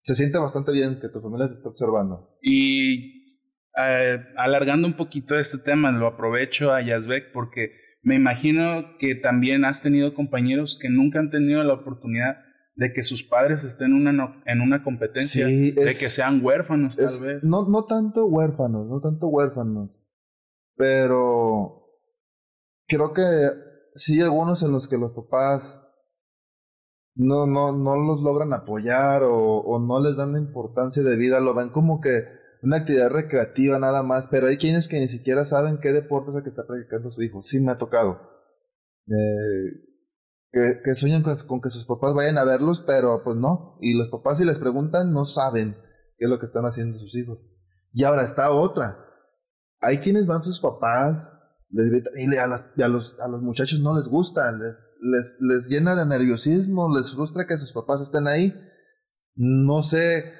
[0.00, 2.36] se siente bastante bien que tu familia te esté observando.
[2.42, 3.38] Y
[3.78, 9.64] eh, alargando un poquito este tema, lo aprovecho a Yazbek porque me imagino que también
[9.64, 12.44] has tenido compañeros que nunca han tenido la oportunidad
[12.74, 17.26] de que sus padres estén en una, en una competencia, de que sean huérfanos tal
[17.26, 17.42] vez.
[17.42, 19.98] No, no tanto huérfanos, no tanto huérfanos,
[20.76, 21.86] pero
[22.86, 23.22] creo que
[23.94, 25.87] sí algunos en los que los papás
[27.18, 31.70] no, no, no los logran apoyar o, no les dan importancia de vida, lo ven
[31.70, 32.22] como que
[32.62, 36.36] una actividad recreativa nada más, pero hay quienes que ni siquiera saben qué deporte es
[36.36, 37.42] el que está practicando su hijo.
[37.42, 38.20] Sí me ha tocado.
[39.06, 39.88] Eh,
[40.52, 43.78] que, que sueñan con, que sus papás vayan a verlos, pero pues no.
[43.80, 45.76] Y los papás si les preguntan no saben
[46.18, 47.40] qué es lo que están haciendo sus hijos.
[47.92, 49.04] Y ahora está otra.
[49.80, 51.36] Hay quienes van sus papás,
[51.70, 55.38] les gritan, y a, las, a, los, a los muchachos no les gusta, les, les,
[55.40, 58.54] les llena de nerviosismo, les frustra que sus papás estén ahí.
[59.34, 60.32] No sé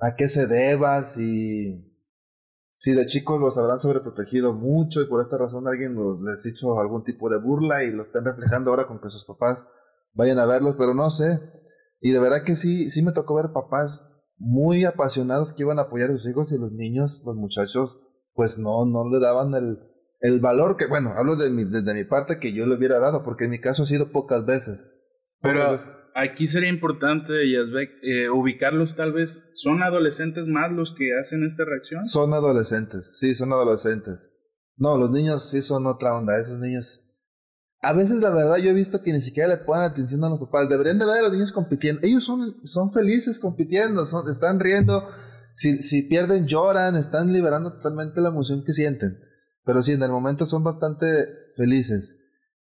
[0.00, 1.92] a qué se deba, si
[2.74, 6.80] si de chicos los habrán sobreprotegido mucho y por esta razón alguien los, les hizo
[6.80, 9.64] algún tipo de burla y lo están reflejando ahora con que sus papás
[10.14, 11.38] vayan a verlos, pero no sé.
[12.00, 15.82] Y de verdad que sí, sí me tocó ver papás muy apasionados que iban a
[15.82, 18.00] apoyar a sus hijos y los niños, los muchachos,
[18.32, 19.78] pues no, no le daban el,
[20.22, 23.24] el valor que, bueno, hablo de mi, desde mi parte que yo le hubiera dado,
[23.24, 24.88] porque en mi caso ha sido pocas veces.
[25.40, 25.76] Pero
[26.14, 29.50] aquí sería importante, Yazbek, eh, ubicarlos tal vez.
[29.54, 32.06] ¿Son adolescentes más los que hacen esta reacción?
[32.06, 34.30] Son adolescentes, sí, son adolescentes.
[34.76, 37.00] No, los niños sí son otra onda, esos niños.
[37.80, 40.38] A veces la verdad yo he visto que ni siquiera le ponen atención a los
[40.38, 40.68] papás.
[40.68, 42.00] Deberían de ver a los niños compitiendo.
[42.06, 45.08] Ellos son, son felices compitiendo, son, están riendo.
[45.56, 49.18] Si, si pierden, lloran, están liberando totalmente la emoción que sienten.
[49.64, 51.06] Pero sí, en el momento son bastante
[51.56, 52.16] felices.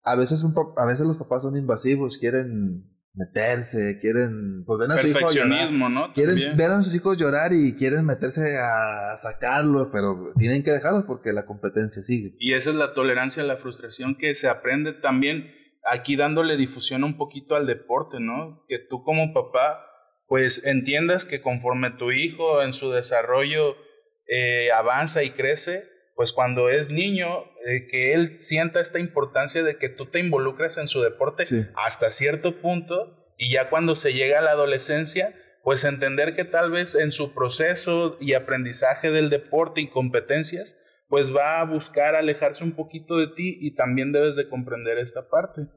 [0.02, 4.96] A veces, un, a veces los papás son invasivos, quieren meterse, quieren pues ven a
[4.96, 6.12] su hijo llorar, ¿no?
[6.14, 11.05] quieren ver a sus hijos llorar y quieren meterse a sacarlos, pero tienen que dejarlos
[11.05, 12.35] porque la competencia sigue.
[12.38, 15.52] Y esa es la tolerancia a la frustración que se aprende también
[15.90, 18.64] aquí dándole difusión un poquito al deporte, ¿no?
[18.66, 19.87] Que tú como papá
[20.26, 23.76] pues entiendas que conforme tu hijo en su desarrollo
[24.26, 29.77] eh, avanza y crece, pues cuando es niño, eh, que él sienta esta importancia de
[29.77, 31.44] que tú te involucras en su deporte
[31.77, 36.70] hasta cierto punto y ya cuando se llega a la adolescencia, pues entender que tal
[36.70, 42.64] vez en su proceso y aprendizaje del deporte y competencias, pues va a buscar alejarse
[42.64, 45.68] un poquito de ti y también debes de comprender esta parte.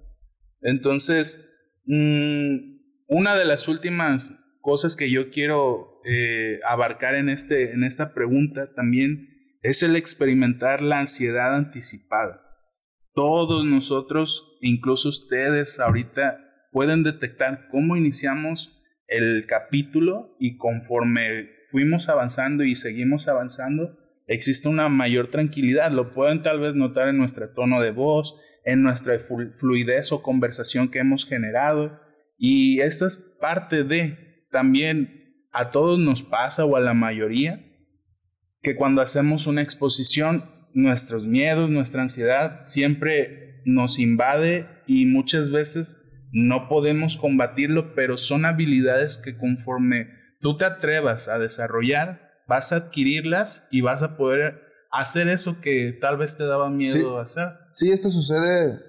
[0.61, 1.51] Entonces,
[1.85, 2.75] mm,
[3.07, 8.73] una de las últimas cosas que yo quiero eh, abarcar en, este, en esta pregunta
[8.75, 9.34] también
[9.65, 12.39] es el experimentar la ansiedad anticipada.
[13.15, 16.39] Todos nosotros, incluso ustedes ahorita,
[16.71, 23.97] pueden detectar cómo iniciamos el capítulo y conforme fuimos avanzando y seguimos avanzando,
[24.27, 25.91] existe una mayor tranquilidad.
[25.91, 29.17] Lo pueden tal vez notar en nuestro tono de voz, en nuestra
[29.59, 31.99] fluidez o conversación que hemos generado.
[32.37, 37.65] Y eso es parte de, también a todos nos pasa o a la mayoría,
[38.65, 46.01] que cuando hacemos una exposición, nuestros miedos, nuestra ansiedad siempre nos invade y muchas veces
[46.31, 50.07] no podemos combatirlo, pero son habilidades que conforme
[50.41, 55.95] tú te atrevas a desarrollar, vas a adquirirlas y vas a poder hacer eso que
[56.01, 57.49] tal vez te daba miedo hacer.
[57.69, 58.79] Sí, esto sucede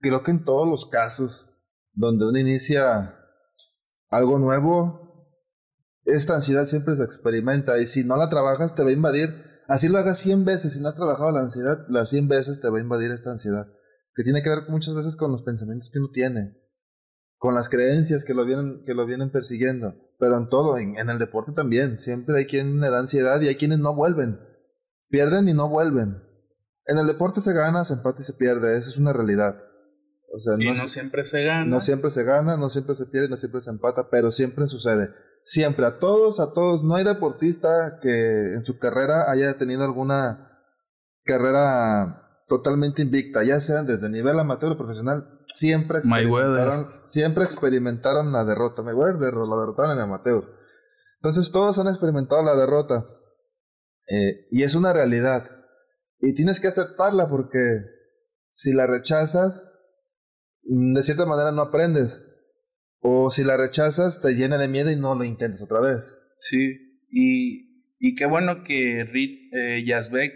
[0.00, 1.48] creo que en todos los casos
[1.92, 3.14] donde uno inicia
[4.10, 5.01] algo nuevo,
[6.04, 9.30] esta ansiedad siempre se experimenta y si no la trabajas te va a invadir.
[9.68, 12.68] Así lo hagas 100 veces, si no has trabajado la ansiedad, las 100 veces te
[12.68, 13.66] va a invadir esta ansiedad.
[14.14, 16.58] Que tiene que ver muchas veces con los pensamientos que uno tiene,
[17.38, 19.94] con las creencias que lo vienen, que lo vienen persiguiendo.
[20.18, 23.56] Pero en todo, en, el deporte también, siempre hay quien le da ansiedad y hay
[23.56, 24.40] quienes no vuelven.
[25.08, 26.22] Pierden y no vuelven.
[26.86, 29.56] En el deporte se gana, se empata y se pierde, esa es una realidad.
[30.34, 31.64] O sea, no, no siempre se gana.
[31.64, 35.10] No siempre se gana, no siempre se pierde, no siempre se empata, pero siempre sucede
[35.44, 36.84] siempre, a todos, a todos.
[36.84, 40.50] No hay deportista que en su carrera haya tenido alguna
[41.24, 48.44] carrera totalmente invicta, ya sean desde nivel amateur o profesional, siempre experimentaron, siempre experimentaron la
[48.44, 48.82] derrota.
[48.82, 50.44] Mayweather la derrotaron en amateur.
[51.20, 53.06] Entonces todos han experimentado la derrota.
[54.08, 55.48] Eh, y es una realidad.
[56.20, 57.58] Y tienes que aceptarla porque
[58.50, 59.70] si la rechazas,
[60.62, 62.22] de cierta manera no aprendes.
[63.02, 66.16] O si la rechazas, te llena de miedo y no lo intentes otra vez.
[66.38, 70.32] Sí, y, y qué bueno que Rit eh, Yazbek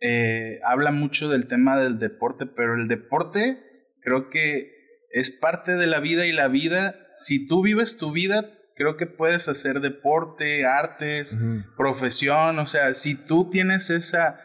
[0.00, 3.58] eh, habla mucho del tema del deporte, pero el deporte
[4.00, 4.72] creo que
[5.10, 9.06] es parte de la vida y la vida, si tú vives tu vida, creo que
[9.06, 11.38] puedes hacer deporte, artes,
[11.76, 14.40] profesión, o sea, si tú tienes esa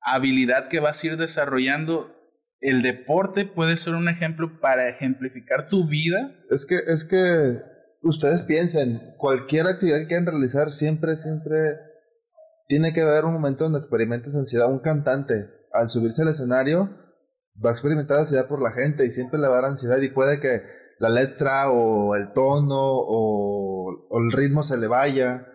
[0.00, 2.13] habilidad que vas a ir desarrollando,
[2.64, 6.34] el deporte puede ser un ejemplo para ejemplificar tu vida.
[6.48, 7.60] Es que, es que
[8.02, 11.76] ustedes piensen, cualquier actividad que quieran realizar siempre, siempre
[12.66, 14.72] tiene que haber un momento donde experimentes ansiedad.
[14.72, 16.88] Un cantante, al subirse al escenario,
[17.62, 20.08] va a experimentar ansiedad por la gente y siempre le va a dar ansiedad y
[20.08, 20.62] puede que
[21.00, 25.46] la letra o el tono o, el ritmo se le vaya.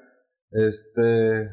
[0.52, 1.50] Este,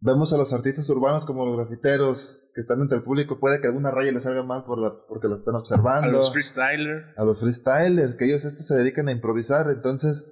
[0.00, 3.66] vemos a los artistas urbanos como los grafiteros que están entre el público, puede que
[3.66, 6.08] alguna raya les salga mal por la, porque lo están observando.
[6.08, 7.18] A los freestylers.
[7.18, 10.26] A los freestylers, que ellos estos se dedican a improvisar, entonces,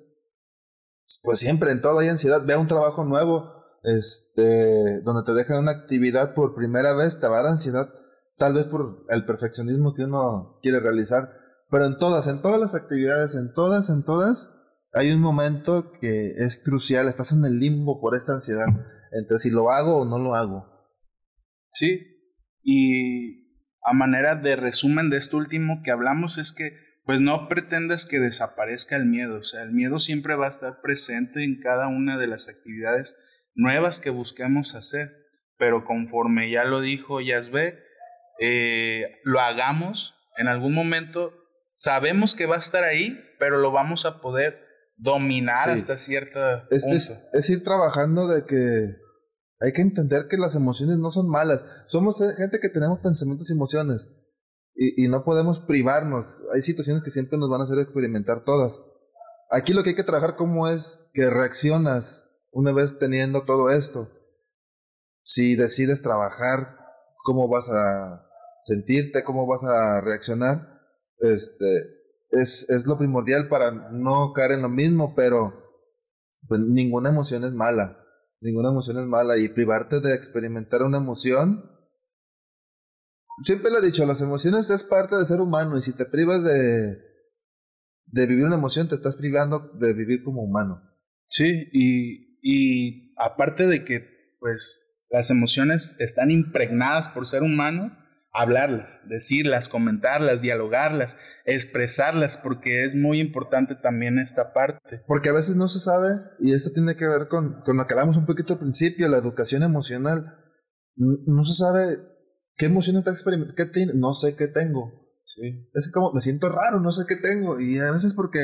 [1.23, 2.43] pues siempre en todo hay ansiedad.
[2.43, 3.53] Ve un trabajo nuevo,
[3.83, 7.91] este, donde te dejan una actividad por primera vez, te va a dar ansiedad,
[8.39, 11.29] tal vez por el perfeccionismo que uno quiere realizar,
[11.71, 14.51] pero en todas, en todas las actividades, en todas, en todas,
[14.95, 18.69] hay un momento que es crucial, estás en el limbo por esta ansiedad,
[19.13, 20.73] entre si lo hago o no lo hago.
[21.71, 22.14] Sí,
[22.65, 23.45] y
[23.83, 26.73] a manera de resumen de esto último que hablamos es que
[27.05, 30.81] pues no pretendas que desaparezca el miedo, o sea, el miedo siempre va a estar
[30.81, 33.19] presente en cada una de las actividades
[33.55, 35.11] nuevas que busquemos hacer,
[35.59, 37.79] pero conforme ya lo dijo Yasbe,
[38.41, 41.35] eh, lo hagamos en algún momento,
[41.75, 44.65] sabemos que va a estar ahí, pero lo vamos a poder
[44.97, 48.97] dominar hasta cierta es, es, es, ir trabajando de que
[49.65, 51.63] hay que entender que las emociones no son malas.
[51.87, 54.09] Somos gente que tenemos pensamientos y emociones.
[54.75, 56.43] Y, y, no podemos privarnos.
[56.53, 58.81] Hay situaciones que siempre nos van a hacer experimentar todas.
[59.51, 64.11] Aquí lo que hay que trabajar como es que reaccionas una vez teniendo todo esto,
[65.23, 66.77] si decides trabajar,
[67.25, 68.29] cómo vas a
[68.63, 70.81] sentirte, cómo vas a reaccionar,
[71.19, 71.67] este,
[72.31, 75.53] es, es lo primordial para no caer en lo mismo, pero
[76.49, 77.99] pues, ninguna emoción es mala,
[78.45, 81.65] ninguna emoción es mala y privarte de experimentar una emoción,
[83.43, 86.45] siempre lo he dicho, las emociones es parte del ser humano y si te privas
[86.45, 86.99] de,
[88.07, 90.83] de vivir una emoción, te estás privando de vivir como humano.
[91.27, 97.97] Sí, y, y aparte de que, pues, las emociones están impregnadas por ser humano,
[98.35, 105.03] hablarlas, decirlas, comentarlas, dialogarlas, expresarlas, porque es muy importante también esta parte.
[105.07, 107.95] Porque a veces no se sabe, y esto tiene que ver con, con lo que
[107.95, 110.35] hablamos un poquito al principio, la educación emocional.
[110.97, 111.97] No, se sabe
[112.57, 114.93] qué emociones está experimentando, qué tiene, no sé qué tengo.
[115.23, 115.71] Sí.
[115.73, 118.41] Es como, me siento raro, no sé qué tengo, y a veces porque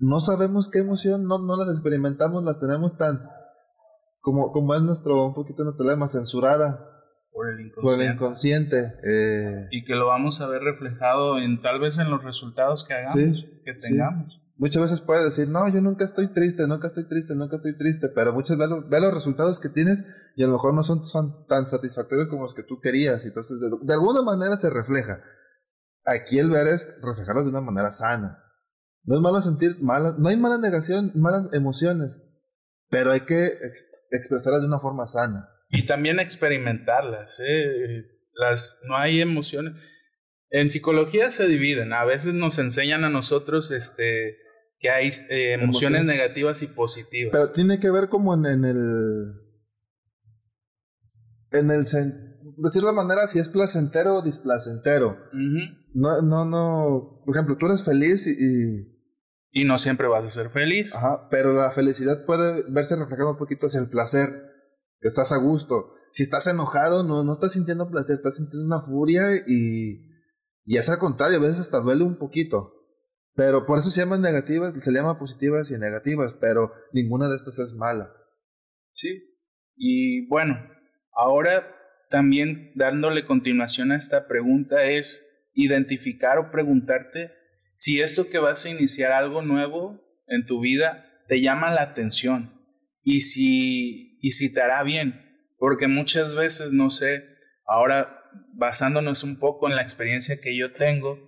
[0.00, 3.20] no sabemos qué emoción, no, no las experimentamos, las tenemos tan,
[4.20, 6.95] como, como es nuestro, un poquito nuestro lema, censurada.
[7.36, 7.82] Por el inconsciente.
[7.82, 8.94] Por el inconsciente.
[9.04, 9.68] Eh.
[9.70, 13.44] Y que lo vamos a ver reflejado en tal vez en los resultados que hagamos,
[13.62, 14.40] que tengamos.
[14.56, 18.08] Muchas veces puedes decir, no, yo nunca estoy triste, nunca estoy triste, nunca estoy triste,
[18.14, 20.02] pero muchas veces ve, los resultados que tienes
[20.34, 23.22] y a lo mejor no son, son tan satisfactorios como los que tú querías.
[23.26, 25.20] Entonces, de, de alguna manera se refleja.
[26.06, 28.42] Aquí el ver es reflejarlo de una manera sana.
[29.04, 32.18] No es malo sentir malas, no hay mala negación, malas emociones,
[32.88, 33.46] pero hay que
[34.10, 35.50] expresarlas de una forma sana.
[35.68, 38.04] Y también experimentarlas, ¿eh?
[38.34, 39.74] Las, no hay emociones.
[40.50, 44.36] En psicología se dividen, a veces nos enseñan a nosotros este,
[44.78, 47.32] que hay eh, emociones, negativas y positivas.
[47.32, 49.32] Pero tiene que ver como en, en el...
[51.52, 51.84] En el...
[52.58, 55.18] Decir la manera si es placentero o displacentero.
[55.92, 57.22] No, no, no.
[57.24, 58.96] Por ejemplo, tú eres feliz y
[59.56, 60.94] y no siempre vas a ser feliz.
[60.94, 64.45] Ajá, pero la felicidad puede verse reflejada un poquito hacia el placer,
[65.06, 65.94] estás a gusto.
[66.12, 70.00] Si estás enojado, no, no estás sintiendo placer, estás sintiendo una furia y,
[70.64, 72.72] y es al contrario, a veces hasta duele un poquito.
[73.34, 77.58] Pero por eso se llaman negativas, se llama positivas y negativas, pero ninguna de estas
[77.58, 78.10] es mala.
[78.92, 79.36] Sí.
[79.76, 80.56] Y bueno,
[81.12, 81.66] ahora
[82.08, 87.32] también dándole continuación a esta pregunta es identificar o preguntarte
[87.74, 92.55] si esto que vas a iniciar algo nuevo en tu vida te llama la atención
[93.06, 95.24] y si, y si te hará bien,
[95.58, 97.24] porque muchas veces, no sé,
[97.66, 98.20] ahora
[98.52, 101.18] basándonos un poco en la experiencia que yo tengo,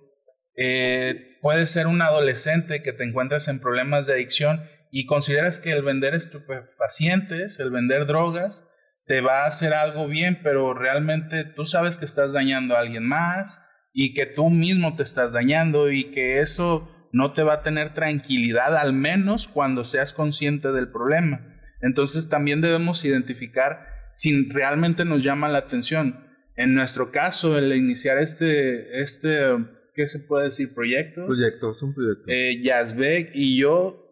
[0.55, 4.61] eh, puedes ser un adolescente que te encuentras en problemas de adicción
[4.91, 8.69] y consideras que el vender estupefacientes, el vender drogas,
[9.05, 13.07] te va a hacer algo bien, pero realmente tú sabes que estás dañando a alguien
[13.07, 17.61] más, y que tú mismo te estás dañando y que eso no te va a
[17.63, 21.48] tener tranquilidad, al menos cuando seas consciente del problema.
[21.81, 26.25] Entonces también debemos identificar si realmente nos llama la atención.
[26.55, 29.55] En nuestro caso, el iniciar este, este
[29.93, 30.73] ¿qué se puede decir?
[30.73, 31.25] Proyecto.
[31.25, 32.23] Proyecto, es un proyecto.
[32.27, 34.05] Eh, Yazbek y yo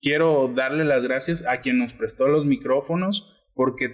[0.00, 3.88] quiero darle las gracias a quien nos prestó los micrófonos porque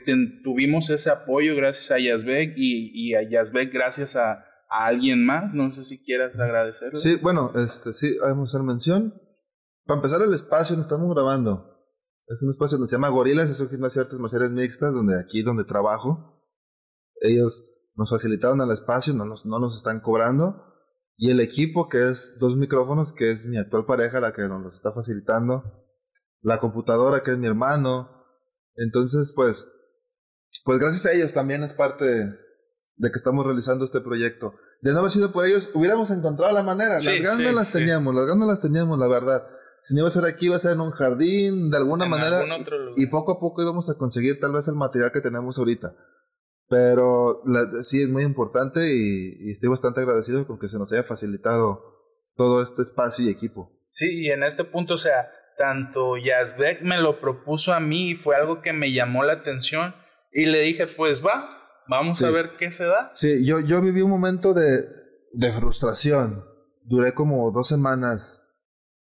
[0.45, 5.53] tuvimos ese apoyo gracias a Yazbek y, y a Yazbek gracias a, a alguien más.
[5.55, 6.99] No sé si quieras agradecerle.
[6.99, 9.15] Sí, bueno, este, sí, vamos a hacer mención.
[9.87, 11.78] Para empezar, el espacio donde estamos grabando
[12.29, 15.19] es un espacio donde se llama Gorilas, es un gimnasio de artes marciales mixtas, donde
[15.19, 16.43] aquí donde trabajo.
[17.21, 17.65] Ellos
[17.95, 20.65] nos facilitaron el espacio, no nos, no nos están cobrando.
[21.17, 24.63] Y el equipo, que es dos micrófonos, que es mi actual pareja, la que nos
[24.63, 25.65] los está facilitando.
[26.43, 28.11] La computadora, que es mi hermano.
[28.77, 29.67] Entonces, pues,
[30.65, 34.55] pues gracias a ellos también es parte de, que estamos realizando este proyecto.
[34.83, 37.01] De no haber sido por ellos, hubiéramos encontrado la manera.
[37.01, 39.43] las ganas las teníamos, las ganas las teníamos, la verdad.
[39.83, 42.45] Si no iba a ser aquí, iba a ser en un jardín, de alguna manera.
[42.97, 45.95] Y, poco a poco íbamos a conseguir tal vez el material que tenemos ahorita.
[46.69, 47.43] Pero
[47.83, 51.83] sí es muy importante y, estoy bastante agradecido con que se nos haya facilitado
[52.37, 53.73] todo este espacio y equipo.
[53.91, 58.15] Sí, y en este punto, o sea, tanto Yazbek me lo propuso a mí y
[58.15, 59.95] fue algo que me llamó la atención
[60.31, 61.49] y le dije, pues va,
[61.89, 63.11] vamos a ver qué se da.
[63.13, 64.87] Sí, yo, yo viví un momento de,
[65.33, 66.45] de frustración.
[66.85, 68.45] Duré como dos semanas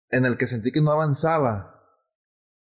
[0.10, 1.76] en el que sentí que no avanzaba.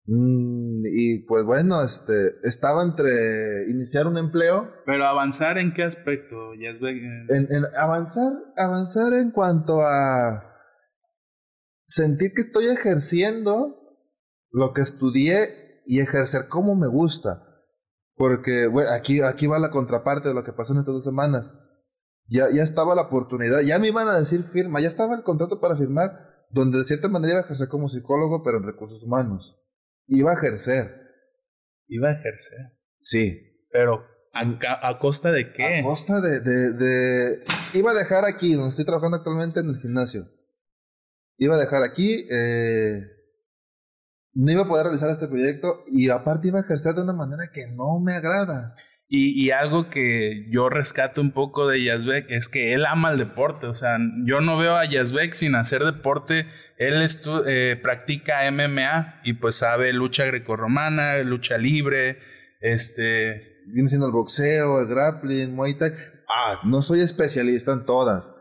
[0.05, 4.71] Mm, y pues bueno, este, estaba entre iniciar un empleo.
[4.85, 6.97] Pero avanzar en qué aspecto, Yazbek?
[7.29, 10.43] En, en avanzar, avanzar en cuanto a
[11.83, 13.77] sentir que estoy ejerciendo
[14.49, 17.47] lo que estudié y ejercer como me gusta.
[18.15, 21.53] Porque bueno, aquí, aquí va la contraparte de lo que pasó en estas dos semanas.
[22.27, 25.59] Ya, ya estaba la oportunidad, ya me iban a decir firma, ya estaba el contrato
[25.59, 29.57] para firmar, donde de cierta manera iba a ejercer como psicólogo, pero en recursos humanos.
[30.07, 31.01] Iba a ejercer.
[31.87, 32.77] Iba a ejercer.
[32.99, 33.65] Sí.
[33.71, 35.79] Pero, ¿a, a costa de qué?
[35.79, 37.43] A costa de, de, de...
[37.73, 40.27] Iba a dejar aquí, donde estoy trabajando actualmente en el gimnasio
[41.41, 43.01] iba a dejar aquí, eh,
[44.33, 47.49] no iba a poder realizar este proyecto y aparte iba a ejercer de una manera
[47.51, 48.75] que no me agrada.
[49.13, 53.17] Y, y algo que yo rescato un poco de Yazbek es que él ama el
[53.17, 56.47] deporte, o sea, yo no veo a Yazbek sin hacer deporte,
[56.77, 57.05] él
[57.45, 62.19] eh, practica MMA y pues sabe lucha grecorromana, lucha libre,
[62.61, 63.49] este...
[63.67, 65.91] Viene siendo el boxeo, el grappling, muay thai.
[66.29, 68.33] Ah, no soy especialista en todas,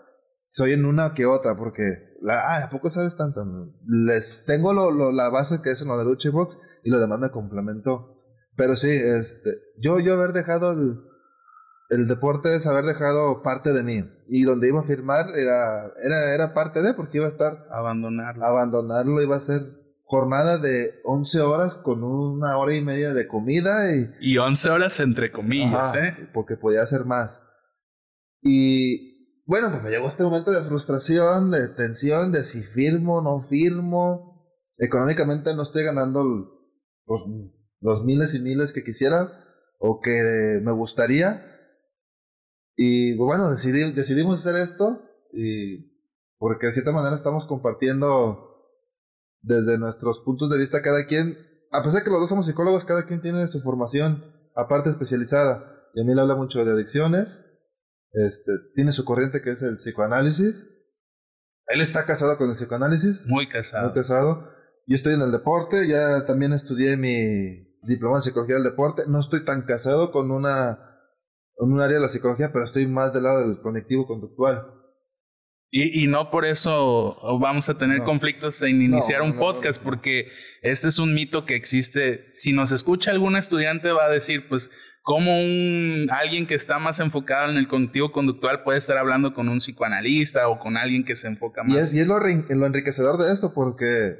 [0.51, 3.45] soy en una que otra porque ah, ¿a poco sabes tanto?
[3.89, 6.91] Les tengo lo, lo, la base que es en lo de lucha y box y
[6.91, 8.20] lo demás me complementó.
[8.61, 11.01] Pero sí, este, yo, yo haber dejado el,
[11.89, 14.05] el deporte es haber dejado parte de mí.
[14.29, 17.67] Y donde iba a firmar era, era, era parte de, porque iba a estar...
[17.71, 18.45] Abandonarlo.
[18.45, 19.63] Abandonarlo iba a ser
[20.03, 24.11] jornada de 11 horas con una hora y media de comida y...
[24.21, 26.29] Y 11 horas entre comillas, ¿eh?
[26.35, 27.43] Porque podía hacer más.
[28.43, 33.23] Y, bueno, pues me llegó este momento de frustración, de tensión, de si firmo, o
[33.23, 34.45] no firmo.
[34.77, 36.61] Económicamente no estoy ganando
[37.07, 37.23] pues,
[37.81, 39.33] los miles y miles que quisiera
[39.79, 41.47] o que me gustaría.
[42.77, 45.03] Y pues, bueno, decidí, decidimos hacer esto
[45.33, 45.91] y
[46.39, 48.47] porque de cierta manera estamos compartiendo
[49.43, 51.37] desde nuestros puntos de vista cada quien,
[51.71, 54.25] a pesar de que los dos somos psicólogos, cada quien tiene su formación
[54.55, 55.89] aparte especializada.
[55.95, 57.45] Y a mí le habla mucho de adicciones,
[58.13, 60.67] este, tiene su corriente que es el psicoanálisis.
[61.67, 63.27] Él está casado con el psicoanálisis.
[63.27, 63.87] Muy casado.
[63.87, 64.51] Muy casado.
[64.87, 69.03] Yo estoy en el deporte, ya también estudié mi diploma en psicología del deporte.
[69.09, 70.87] No estoy tan casado con una
[71.55, 74.67] con un área de la psicología, pero estoy más del lado del conectivo conductual.
[75.71, 80.29] Y, y no por eso vamos a tener conflictos en iniciar un podcast, porque
[80.63, 82.31] este es un mito que existe.
[82.33, 84.71] Si nos escucha algún estudiante va a decir, pues
[85.03, 89.49] cómo un, alguien que está más enfocado en el cognitivo conductual puede estar hablando con
[89.49, 91.77] un psicoanalista o con alguien que se enfoca más.
[91.77, 94.17] Y es, y es lo, lo, enriquecedor de esto, porque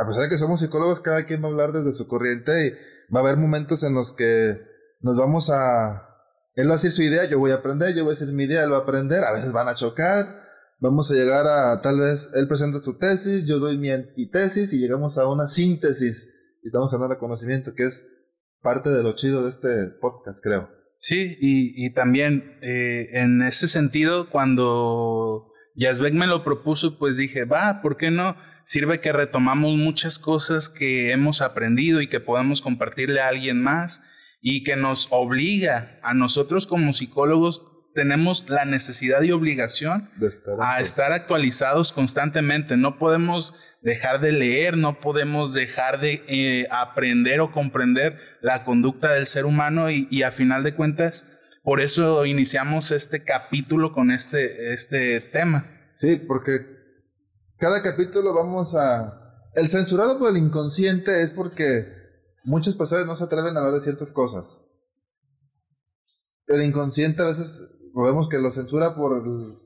[0.00, 2.70] a pesar de que somos psicólogos, cada quien va a hablar desde su corriente y
[3.14, 4.60] va a haber momentos en los que
[5.00, 6.06] nos vamos a...
[6.54, 8.44] Él va a decir su idea, yo voy a aprender, yo voy a decir mi
[8.44, 10.42] idea, él va a aprender, a veces van a chocar,
[10.78, 14.78] vamos a llegar a tal vez él presenta su tesis, yo doy mi antitesis y
[14.78, 16.28] llegamos a una síntesis
[16.62, 18.06] y estamos ganando conocimiento, que es
[18.62, 19.68] parte de lo chido de este
[20.00, 20.68] podcast, creo.
[20.96, 27.44] Sí, y, y también eh, en ese sentido, cuando Yazbek me lo propuso, pues dije,
[27.44, 28.36] va, ¿por qué no?
[28.62, 34.04] Sirve que retomamos muchas cosas que hemos aprendido y que podamos compartirle a alguien más
[34.40, 40.54] y que nos obliga a nosotros como psicólogos tenemos la necesidad y obligación De estar
[40.60, 42.76] a estar actualizados constantemente.
[42.76, 49.12] No podemos dejar de leer, no podemos dejar de eh, aprender o comprender la conducta
[49.12, 54.10] del ser humano y, y a final de cuentas, por eso iniciamos este capítulo con
[54.10, 55.88] este, este tema.
[55.92, 56.79] Sí, porque
[57.60, 59.16] cada capítulo vamos a...
[59.54, 61.86] El censurado por el inconsciente es porque
[62.44, 64.58] muchas personas no se atreven a hablar de ciertas cosas.
[66.46, 67.62] El inconsciente a veces
[67.94, 69.16] vemos que lo censura por...
[69.18, 69.58] el-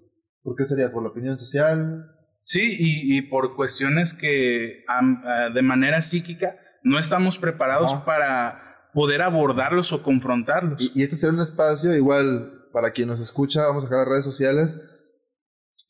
[0.43, 0.93] ¿Por qué sería?
[0.93, 2.05] ¿Por la opinión social?
[2.43, 8.61] Sí, y, y por cuestiones que ah, de manera psíquica no estamos preparados para
[8.93, 10.79] poder abordarlos o confrontarlos.
[10.83, 14.09] Y, y este será un espacio igual para quien nos escucha, vamos a dejar las
[14.09, 14.83] redes sociales.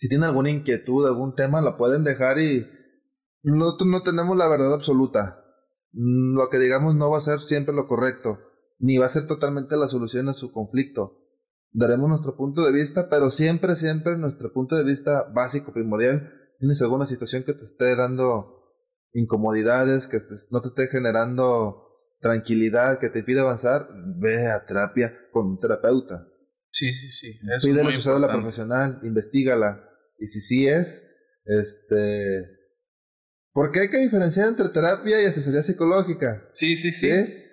[0.05, 2.67] Si tienen alguna inquietud, algún tema, la pueden dejar y
[3.43, 5.43] nosotros no tenemos la verdad absoluta.
[5.93, 8.39] Mm, Lo que digamos no va a ser siempre lo correcto,
[8.79, 11.23] ni va a ser totalmente la solución a su conflicto.
[11.73, 16.31] Daremos nuestro punto de vista, pero siempre, siempre nuestro punto de vista básico, primordial.
[16.59, 18.75] Tienes alguna situación que te esté dando
[19.15, 21.81] incomodidades, que te- no te esté generando
[22.21, 23.89] tranquilidad, que te pide avanzar,
[24.19, 26.27] ve a terapia con un terapeuta.
[26.69, 27.39] Sí, sí, sí.
[27.93, 28.43] su cédula importante.
[28.43, 29.89] profesional, investigala.
[30.19, 31.05] Y si sí es,
[31.45, 32.49] este...
[33.53, 36.49] Porque hay que diferenciar entre terapia y asesoría psicológica.
[36.51, 37.09] Sí, sí, sí.
[37.11, 37.45] ¿sí?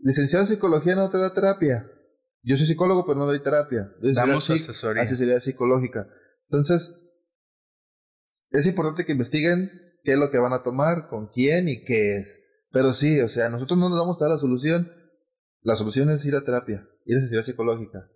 [0.00, 1.90] Licenciado en psicología no te da terapia.
[2.42, 3.90] Yo soy psicólogo, pero no doy terapia.
[4.00, 5.02] Doy Damos asesoría.
[5.02, 6.08] asesoría psicológica.
[6.48, 6.94] Entonces,
[8.50, 9.70] es importante que investiguen
[10.04, 12.40] qué es lo que van a tomar, con quién y qué es.
[12.70, 14.92] Pero sí, o sea, nosotros no nos vamos a dar la solución.
[15.62, 18.08] La solución es ir a terapia, ir a asesoría psicológica.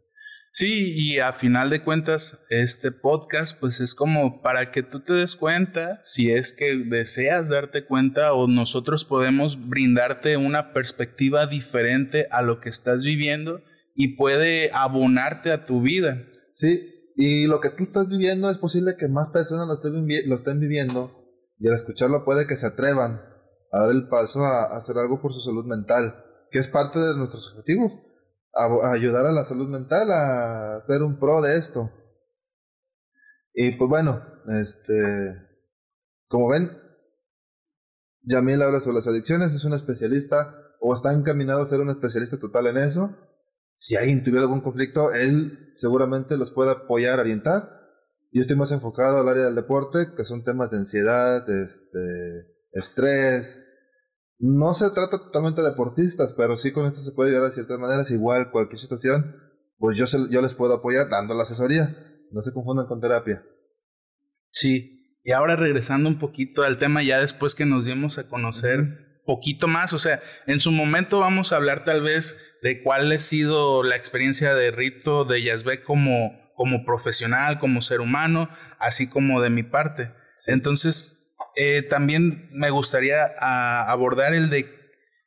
[0.54, 5.14] Sí, y a final de cuentas, este podcast, pues es como para que tú te
[5.14, 12.28] des cuenta, si es que deseas darte cuenta, o nosotros podemos brindarte una perspectiva diferente
[12.30, 13.62] a lo que estás viviendo
[13.94, 16.22] y puede abonarte a tu vida.
[16.52, 20.36] Sí, y lo que tú estás viviendo es posible que más personas lo estén, lo
[20.36, 21.18] estén viviendo
[21.58, 23.22] y al escucharlo puede que se atrevan
[23.72, 26.14] a dar el paso a, a hacer algo por su salud mental,
[26.50, 27.94] que es parte de nuestros objetivos,
[28.54, 31.90] a, ayudar a la salud mental a ser un pro de esto.
[33.54, 34.22] Y pues bueno,
[34.60, 34.92] este,
[36.28, 36.70] como ven,
[38.22, 42.38] Yamil habla sobre las adicciones, es un especialista o está encaminado a ser un especialista
[42.38, 43.14] total en eso
[43.82, 47.80] si alguien tuviera algún conflicto, él seguramente los puede apoyar, orientar.
[48.30, 53.60] Yo estoy más enfocado al área del deporte, que son temas de ansiedad, este, estrés.
[54.38, 57.78] No se trata totalmente de deportistas, pero sí con esto se puede ayudar de ciertas
[57.78, 58.10] maneras.
[58.10, 59.36] Igual, cualquier situación,
[59.78, 61.96] pues yo, se- yo les puedo apoyar dando la asesoría.
[62.32, 63.44] No se confundan con terapia.
[64.50, 68.98] Sí, y ahora regresando un poquito al tema, ya después que nos dimos a conocer
[69.24, 73.18] poquito más, o sea, en su momento vamos a hablar tal vez de cuál ha
[73.18, 78.48] sido la experiencia de Rito, de Yazbek como, como profesional, como ser humano,
[78.80, 80.12] así como de mi parte.
[80.48, 81.21] Entonces,
[81.56, 84.66] eh, también me gustaría ah, abordar el de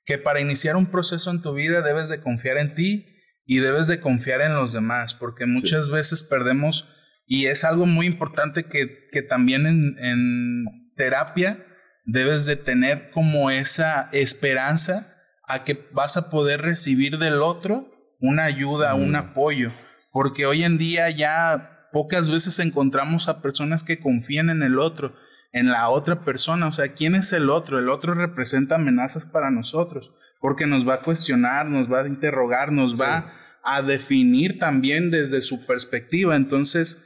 [0.05, 3.05] que para iniciar un proceso en tu vida debes de confiar en ti
[3.45, 6.87] y debes de confiar en los demás, porque muchas veces perdemos,
[7.27, 10.65] y es algo muy importante que, que también en, en
[10.95, 11.65] terapia
[12.05, 15.15] debes de tener como esa esperanza
[15.47, 19.01] a que vas a poder recibir del otro una ayuda, Mm.
[19.01, 19.71] un apoyo,
[20.11, 25.15] porque hoy en día ya pocas veces encontramos a personas que confían en el otro,
[25.55, 27.79] en la otra persona, o sea, ¿quién es el otro?
[27.79, 32.73] El otro representa amenazas para nosotros, porque nos va a cuestionar, nos va a interrogar,
[32.73, 33.01] nos Sí.
[33.01, 33.31] va
[33.63, 36.35] a definir también desde su perspectiva.
[36.35, 37.01] Entonces,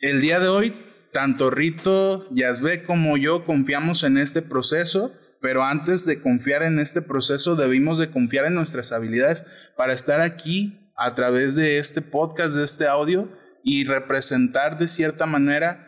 [0.00, 0.74] el día de hoy,
[1.12, 5.12] tanto Rito, Yazbe como yo confiamos en este proceso,
[5.42, 9.46] pero antes de confiar en este proceso debimos de confiar en nuestras habilidades
[9.76, 13.28] para estar aquí a través de este podcast, de este audio
[13.62, 15.84] y representar de cierta manera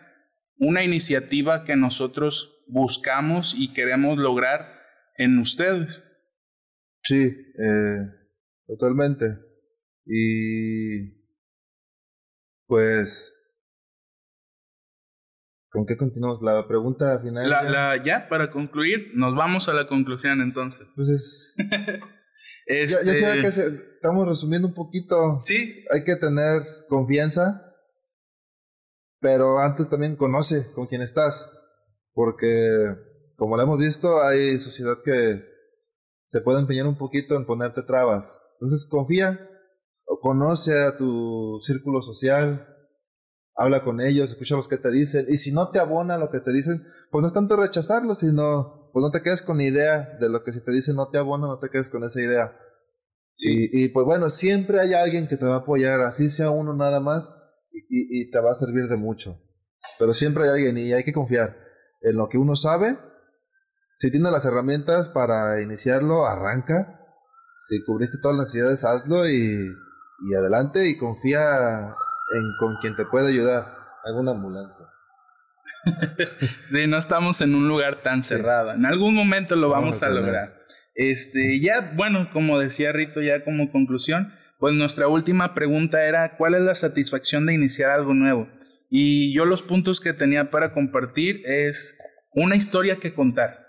[0.61, 4.73] una iniciativa que nosotros buscamos y queremos lograr
[5.17, 6.05] en ustedes.
[7.03, 7.99] Sí, eh,
[8.67, 9.25] totalmente.
[10.07, 11.19] Y
[12.67, 13.33] pues,
[15.71, 16.43] ¿con qué continuamos?
[16.43, 17.49] La pregunta final.
[17.49, 20.87] La, ya, la- ya, para concluir, nos vamos a la conclusión entonces.
[20.95, 21.65] pues es- ya,
[22.67, 25.39] Este, ya que se- estamos resumiendo un poquito.
[25.39, 27.70] Sí, Hay que tener confianza,
[29.21, 31.51] pero antes también conoce con quién estás,
[32.13, 32.97] porque
[33.37, 35.45] como lo hemos visto, hay sociedad que
[36.27, 38.41] se puede empeñar un poquito en ponerte trabas.
[38.55, 39.49] Entonces confía
[40.05, 42.67] o conoce a tu círculo social,
[43.55, 46.41] habla con ellos, escucha los que te dicen, y si no te abona lo que
[46.41, 50.29] te dicen, pues no es tanto rechazarlo, sino pues no te quedes con idea de
[50.29, 52.57] lo que si te dicen no te abona, no te quedes con esa idea.
[53.43, 57.01] Y, pues bueno, siempre hay alguien que te va a apoyar, así sea uno nada
[57.01, 57.35] más,
[57.73, 59.41] y, y te va a servir de mucho.
[59.99, 61.57] Pero siempre hay alguien y hay que confiar
[62.03, 62.99] en lo que uno sabe.
[63.99, 67.01] Si tiene las herramientas para iniciarlo, arranca.
[67.69, 69.75] Si cubriste todas las necesidades, hazlo y,
[70.29, 71.95] y adelante y confía
[72.33, 73.65] en con quien te puede ayudar.
[74.05, 74.87] Alguna ambulancia.
[76.71, 78.73] sí, no estamos en un lugar tan cerrado.
[78.73, 80.61] En algún momento lo vamos, a, lograr.
[80.95, 86.55] Este, ya, bueno, como decía Rito, ya como conclusión, pues nuestra última pregunta era, ¿cuál
[86.55, 88.47] es la satisfacción de iniciar algo nuevo?
[88.91, 91.99] Y yo los puntos que tenía para compartir es
[92.33, 93.67] una historia que contar.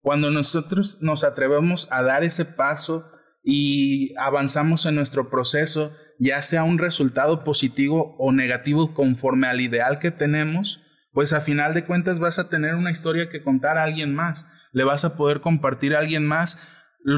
[0.00, 3.08] Cuando nosotros nos atrevemos a dar ese paso
[3.44, 10.00] y avanzamos en nuestro proceso, ya sea un resultado positivo o negativo conforme al ideal
[10.00, 10.82] que tenemos,
[11.12, 14.50] pues a final de cuentas vas a tener una historia que contar a alguien más.
[14.72, 16.66] Le vas a poder compartir a alguien más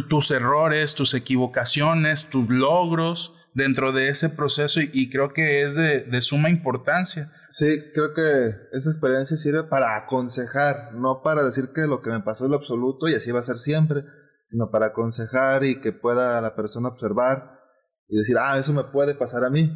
[0.09, 6.21] tus errores, tus equivocaciones, tus logros dentro de ese proceso y, creo que es de,
[6.21, 7.33] suma importancia.
[7.51, 12.21] Sí, creo que esa experiencia sirve para aconsejar, no para decir que lo que me
[12.21, 14.05] pasó es lo absoluto y así va a ser siempre,
[14.51, 17.61] sino para aconsejar y que pueda la persona observar
[18.09, 19.71] y decir, ah, eso me puede pasar a mí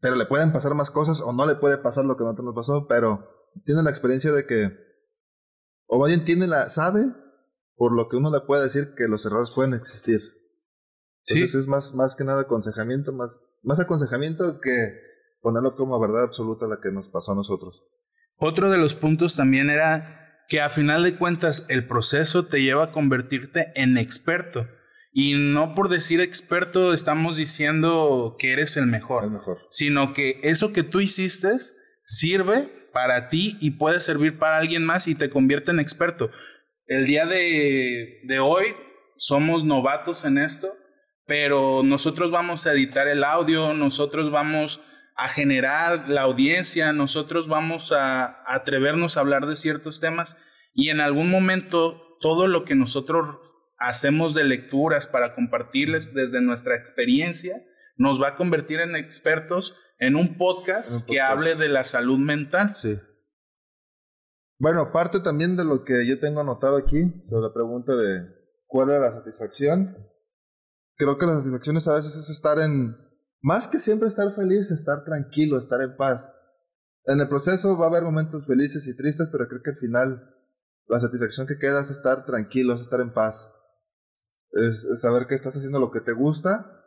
[0.00, 2.54] pero le pueden pasar más cosas o no le puede pasar lo que nosotros nos
[2.54, 3.26] pasó, pero
[3.64, 4.70] tiene la experiencia de que,
[5.86, 7.06] o bien tiene la, sabe,
[7.78, 10.20] por lo que uno le puede decir que los errores pueden existir.
[11.26, 15.00] Entonces es más, más que nada aconsejamiento, más, más aconsejamiento que
[15.40, 17.84] ponerlo como verdad absoluta la que nos pasó a nosotros.
[18.36, 22.84] Otro de los puntos también era que a final de cuentas el proceso te lleva
[22.84, 24.66] a convertirte en experto.
[25.12, 30.40] Y no por decir experto estamos diciendo que eres el mejor, el mejor, sino que
[30.42, 31.50] eso que tú hiciste
[32.04, 36.30] sirve para ti y puede servir para alguien más y te convierte en experto.
[36.88, 38.74] El día de, de hoy
[39.16, 40.74] somos novatos en esto,
[41.26, 44.82] pero nosotros vamos a editar el audio, nosotros vamos
[45.14, 51.00] a generar la audiencia, nosotros vamos a atrevernos a hablar de ciertos temas y en
[51.00, 53.36] algún momento todo lo que nosotros
[53.78, 57.62] hacemos de lecturas para compartirles desde nuestra experiencia,
[57.96, 62.74] nos va a convertir en expertos en un podcast, que hable de la salud mental.
[62.74, 62.98] Sí.
[64.58, 68.28] Bueno, parte también de lo que yo tengo anotado aquí sobre la pregunta de
[68.66, 69.96] cuál era la satisfacción.
[70.96, 72.96] Creo que la satisfacción a veces es estar en,
[73.40, 76.32] más que siempre estar feliz, estar tranquilo, estar en paz.
[77.04, 80.34] En el proceso va a haber momentos felices y tristes, pero creo que al final
[80.88, 83.52] la satisfacción que queda es estar tranquilo, es estar en paz
[84.52, 86.77] es, saber que estás haciendo lo que te gusta.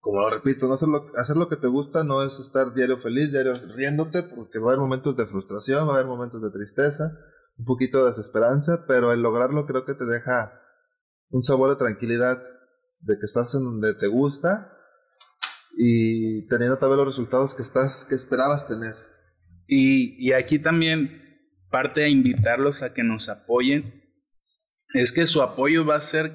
[0.00, 2.98] Como lo repito, no hacer lo, hacer lo que te gusta no es estar diario
[2.98, 6.50] feliz, diario riéndote, porque va a haber momentos de frustración, va a haber momentos de
[6.50, 7.12] tristeza,
[7.58, 10.52] un poquito de desesperanza, pero el lograrlo creo que te deja
[11.28, 12.38] un sabor de tranquilidad,
[13.00, 14.72] de que estás en donde te gusta
[15.76, 18.94] y teniendo tal vez los resultados que estás que esperabas tener.
[19.66, 21.20] Y, y aquí también
[21.70, 24.02] parte de invitarlos a que nos apoyen
[24.94, 26.32] es que su apoyo va a ser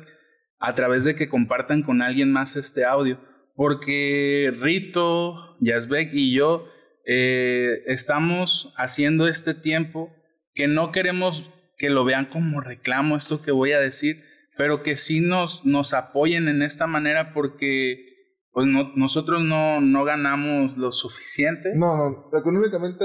[0.59, 3.19] a través de que compartan con alguien más este audio.
[3.55, 6.67] Porque Rito, Yazbek y yo
[7.05, 10.11] eh, estamos haciendo este tiempo
[10.53, 14.23] que no queremos que lo vean como reclamo esto que voy a decir,
[14.57, 18.13] pero que sí nos, nos apoyen en esta manera porque
[18.51, 21.73] pues nosotros no, no ganamos lo suficiente.
[21.75, 23.03] No, no, económicamente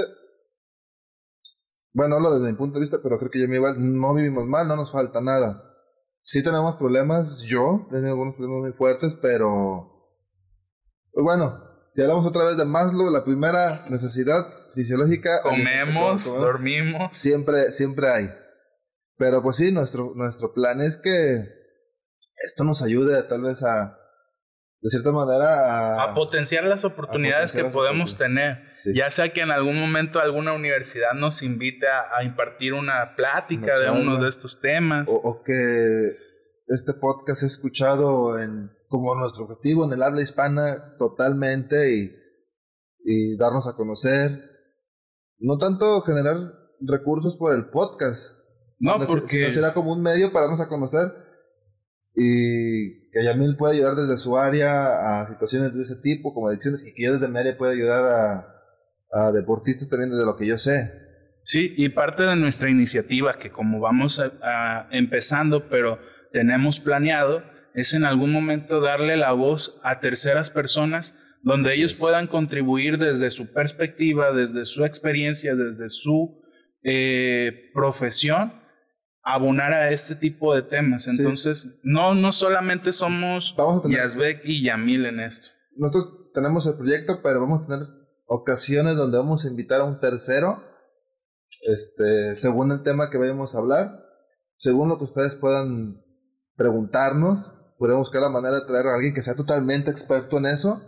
[1.93, 4.45] bueno, hablo desde mi punto de vista, pero creo que ya me igual, no vivimos
[4.45, 5.61] mal, no nos falta nada.
[6.19, 9.90] Sí tenemos problemas, yo tengo algunos problemas muy fuertes, pero
[11.13, 15.41] pues bueno, si hablamos otra vez de Maslow, la primera necesidad fisiológica.
[15.41, 17.15] Comemos, dormimos.
[17.15, 18.29] Siempre, siempre hay.
[19.17, 21.61] Pero pues sí, nuestro, nuestro plan es que
[22.43, 23.97] esto nos ayude tal vez a,
[24.81, 28.63] de cierta manera a, potenciar las oportunidades que podemos tener.
[28.95, 33.91] Ya sea que en algún momento alguna universidad nos invite a, impartir una plática de
[33.91, 35.05] uno de estos temas.
[35.07, 36.15] O, que
[36.67, 42.11] este podcast es escuchado en, como nuestro objetivo en el habla hispana totalmente y,
[43.03, 44.43] y darnos a conocer.
[45.39, 46.37] No tanto generar
[46.81, 48.37] recursos por el podcast.
[48.79, 49.49] No, porque...
[49.49, 51.11] será como un medio para darnos a conocer
[52.13, 56.85] y que Yamil puede ayudar desde su área a situaciones de ese tipo, como adicciones,
[56.85, 58.47] y que yo desde mi área pueda ayudar a,
[59.11, 60.91] a deportistas también desde lo que yo sé.
[61.43, 65.99] Sí, y parte de nuestra iniciativa, que como vamos a, empezando, pero
[66.31, 72.27] tenemos planeado, es en algún momento darle la voz a terceras personas donde ellos puedan
[72.27, 76.41] contribuir desde su perspectiva, desde su experiencia, desde su
[76.83, 78.61] eh, profesión
[79.23, 81.07] abonar a este tipo de temas.
[81.07, 83.55] Entonces, no, no solamente somos
[83.87, 85.51] Yazbek y Yamil en esto.
[85.75, 87.87] Nosotros tenemos el proyecto, pero vamos a tener
[88.25, 90.63] ocasiones donde vamos a invitar a un tercero,
[91.61, 93.91] este, según el tema que vayamos a hablar,
[94.57, 96.01] según lo que ustedes puedan
[96.55, 100.83] preguntarnos, podemos buscar la manera de traer a alguien que sea totalmente experto en eso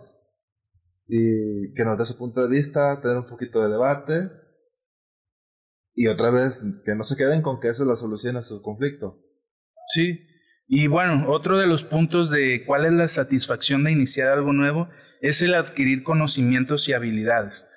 [1.08, 4.30] y que nos dé su punto de vista, tener un poquito de debate
[5.96, 8.62] y otra vez que no se queden con que eso es la solución a su
[8.62, 9.20] conflicto.
[9.88, 10.20] Sí,
[10.68, 14.88] y bueno, otro de los puntos de cuál es la satisfacción de iniciar algo nuevo
[15.20, 17.68] es el adquirir conocimientos y habilidades.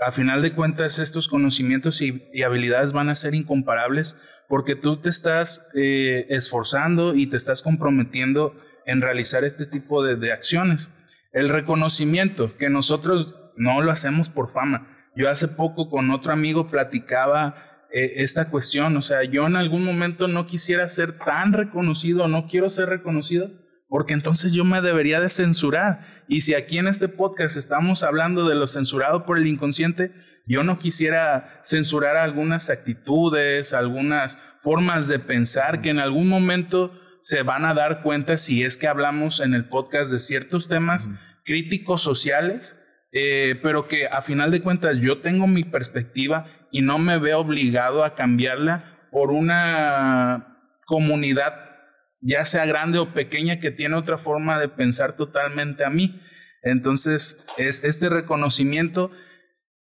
[0.00, 4.20] A final de cuentas, estos conocimientos y, habilidades van a ser incomparables
[4.54, 8.54] porque tú te estás eh, esforzando y te estás comprometiendo
[8.86, 10.94] en realizar este tipo de, de acciones.
[11.32, 15.08] El reconocimiento, que nosotros no lo hacemos por fama.
[15.16, 19.82] Yo hace poco con otro amigo platicaba eh, esta cuestión, o sea, yo en algún
[19.82, 23.50] momento no quisiera ser tan reconocido, no quiero ser reconocido,
[23.88, 26.22] porque entonces yo me debería de censurar.
[26.28, 30.12] Y si aquí en este podcast estamos hablando de lo censurado por el inconsciente,
[30.46, 37.42] yo no quisiera censurar algunas actitudes, algunas formas de pensar que en algún momento se
[37.42, 41.10] van a dar cuenta si es que hablamos en el podcast de ciertos temas
[41.44, 42.78] críticos sociales
[43.16, 47.38] eh, pero que a final de cuentas yo tengo mi perspectiva y no me veo
[47.38, 51.54] obligado a cambiarla por una comunidad,
[52.20, 56.20] ya sea grande o pequeña, que tiene otra forma de pensar totalmente a mí.
[56.64, 59.12] Entonces, es este reconocimiento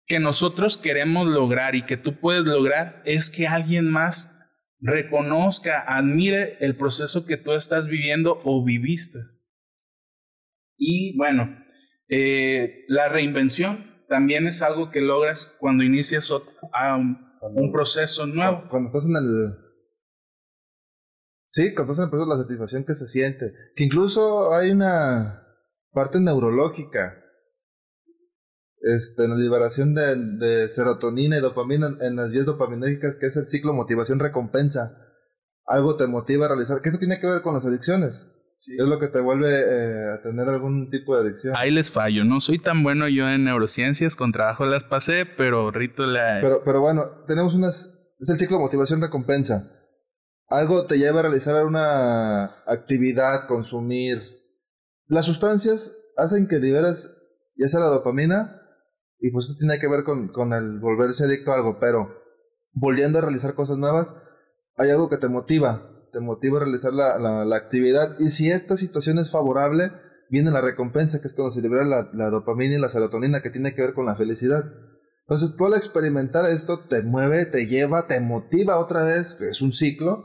[0.07, 4.35] que nosotros queremos lograr y que tú puedes lograr es que alguien más
[4.81, 9.19] reconozca, admire el proceso que tú estás viviendo o viviste.
[10.77, 11.65] Y bueno,
[12.09, 18.69] eh, la reinvención también es algo que logras cuando inicias un, proceso nuevo.
[18.69, 19.57] Cuando estás en el...
[21.49, 23.53] Sí, cuando estás en el proceso, la satisfacción que se siente.
[23.75, 25.47] Que incluso hay una
[25.93, 27.24] parte neurológica.
[28.85, 33.49] Este, en la liberación de, serotonina y dopamina en las vías dopaminérgicas, que es el
[33.49, 34.99] ciclo motivación-recompensa.
[35.67, 36.83] Algo te motiva a realizar.
[36.83, 38.27] Que eso tiene que ver con las adicciones.
[38.59, 41.55] Es lo que te vuelve eh, a tener algún tipo de adicción.
[41.57, 42.25] Ahí les fallo.
[42.25, 46.41] No soy tan bueno yo en neurociencias, con trabajo las pasé, pero Rito la...
[46.43, 47.99] Pero, pero bueno, tenemos unas...
[48.21, 49.73] Es el ciclo motivación-recompensa.
[50.49, 54.19] Algo te lleva a realizar una actividad, consumir.
[55.07, 57.17] Las sustancias hacen que liberas
[57.57, 58.61] ya sea la dopamina
[59.21, 62.15] y pues eso tiene que ver con, con el volverse adicto a algo, pero
[62.73, 64.15] volviendo a realizar cosas nuevas,
[64.77, 68.17] hay algo que te motiva te motiva a realizar la, la, actividad.
[68.21, 69.91] Y si esta situación es favorable,
[70.31, 73.51] viene la recompensa, que es cuando se libera la, la, dopamina y la serotonina, que
[73.51, 74.65] tiene que ver con la felicidad.
[75.27, 79.73] Entonces, tú al experimentar esto, te mueve, te lleva, te motiva otra vez, es un
[79.73, 80.23] ciclo,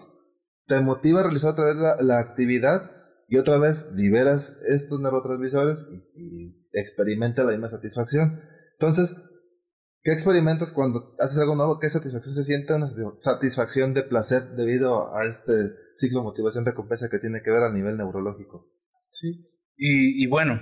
[0.67, 2.91] te motiva a realizar otra vez la, la actividad
[3.27, 8.41] y otra vez liberas estos neurotransmisores y, y experimenta la misma satisfacción.
[8.79, 9.15] Entonces,
[10.01, 11.79] ¿Qué experimentas cuando haces algo nuevo?
[11.79, 12.73] ¿Qué satisfacción se siente?
[12.73, 15.53] Una satisfacción de placer debido a este
[15.97, 18.71] ciclo motivación-recompensa que tiene que ver a nivel neurológico.
[19.11, 19.45] Sí.
[19.75, 20.61] Y, bueno,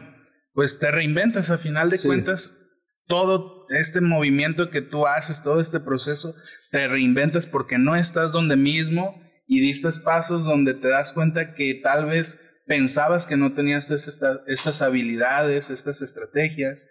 [0.54, 2.60] pues te reinventas a final de cuentas.
[3.08, 6.36] Todo este movimiento que tú haces, todo este proceso,
[6.72, 11.80] te reinventas porque no estás donde mismo y diste pasos donde te das cuenta que
[11.82, 16.88] tal vez pensabas que no tenías estas habilidades, estas estrategias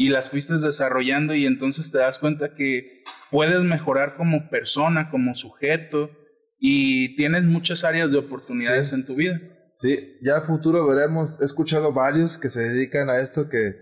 [0.00, 5.34] y las fuiste desarrollando y entonces te das cuenta que puedes mejorar como persona, como
[5.34, 6.08] sujeto
[6.56, 9.40] y tienes muchas áreas de oportunidades en tu vida.
[9.74, 13.74] Sí, ya a futuro veremos, he escuchado varios que se dedican a esto que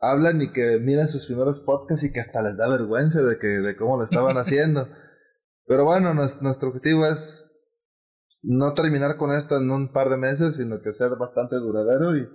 [0.00, 3.46] hablan y que miran sus primeros podcasts y que hasta les da vergüenza de que
[3.46, 4.88] de cómo lo estaban haciendo.
[5.66, 7.44] Pero bueno, nuestro objetivo es
[8.42, 12.28] no terminar con esto en un par de meses, sino que sea bastante duradero y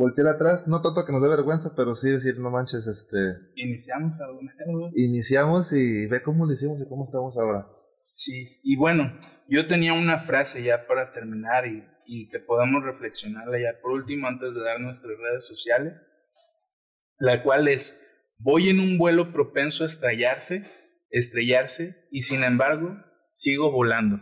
[0.00, 3.52] voltear atrás, no tanto que nos dé vergüenza, pero sí decir, no manches, este...
[3.54, 4.50] Iniciamos alguna
[4.96, 7.66] Iniciamos y ve cómo lo hicimos y cómo estamos ahora.
[8.10, 13.58] Sí, y bueno, yo tenía una frase ya para terminar y, y que podamos reflexionarla
[13.60, 16.02] ya por último antes de dar nuestras redes sociales,
[17.18, 18.02] la cual es,
[18.38, 20.64] voy en un vuelo propenso a estrellarse,
[21.10, 22.96] estrellarse, y sin embargo,
[23.32, 24.18] sigo volando.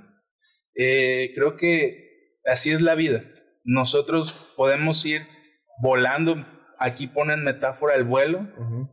[0.75, 3.25] Eh, creo que así es la vida.
[3.63, 5.38] Nosotros podemos ir
[5.81, 6.47] volando,
[6.79, 8.47] aquí ponen metáfora el vuelo,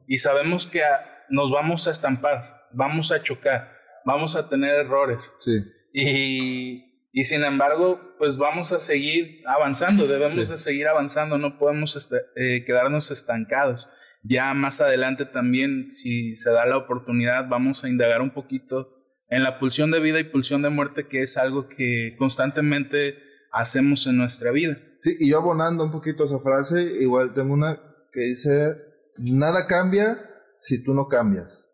[0.08, 0.82] y sabemos que
[1.30, 3.72] nos vamos a estampar, vamos a chocar,
[4.06, 5.34] vamos a tener errores.
[5.38, 5.64] Sí.
[5.94, 11.96] Y, y sin embargo, pues vamos a seguir avanzando, debemos de seguir avanzando, no podemos
[11.96, 13.90] este, eh, quedarnos estancados.
[14.22, 18.90] Ya más adelante también, si se da la oportunidad, vamos a indagar un poquito
[19.30, 23.18] en la pulsión de vida y pulsión de muerte, que es algo que constantemente
[23.52, 24.78] hacemos en nuestra vida.
[25.20, 27.80] Y yo abonando un poquito esa frase, igual tengo una
[28.12, 28.76] que dice,
[29.18, 30.30] nada cambia
[30.60, 31.66] si tú no cambias.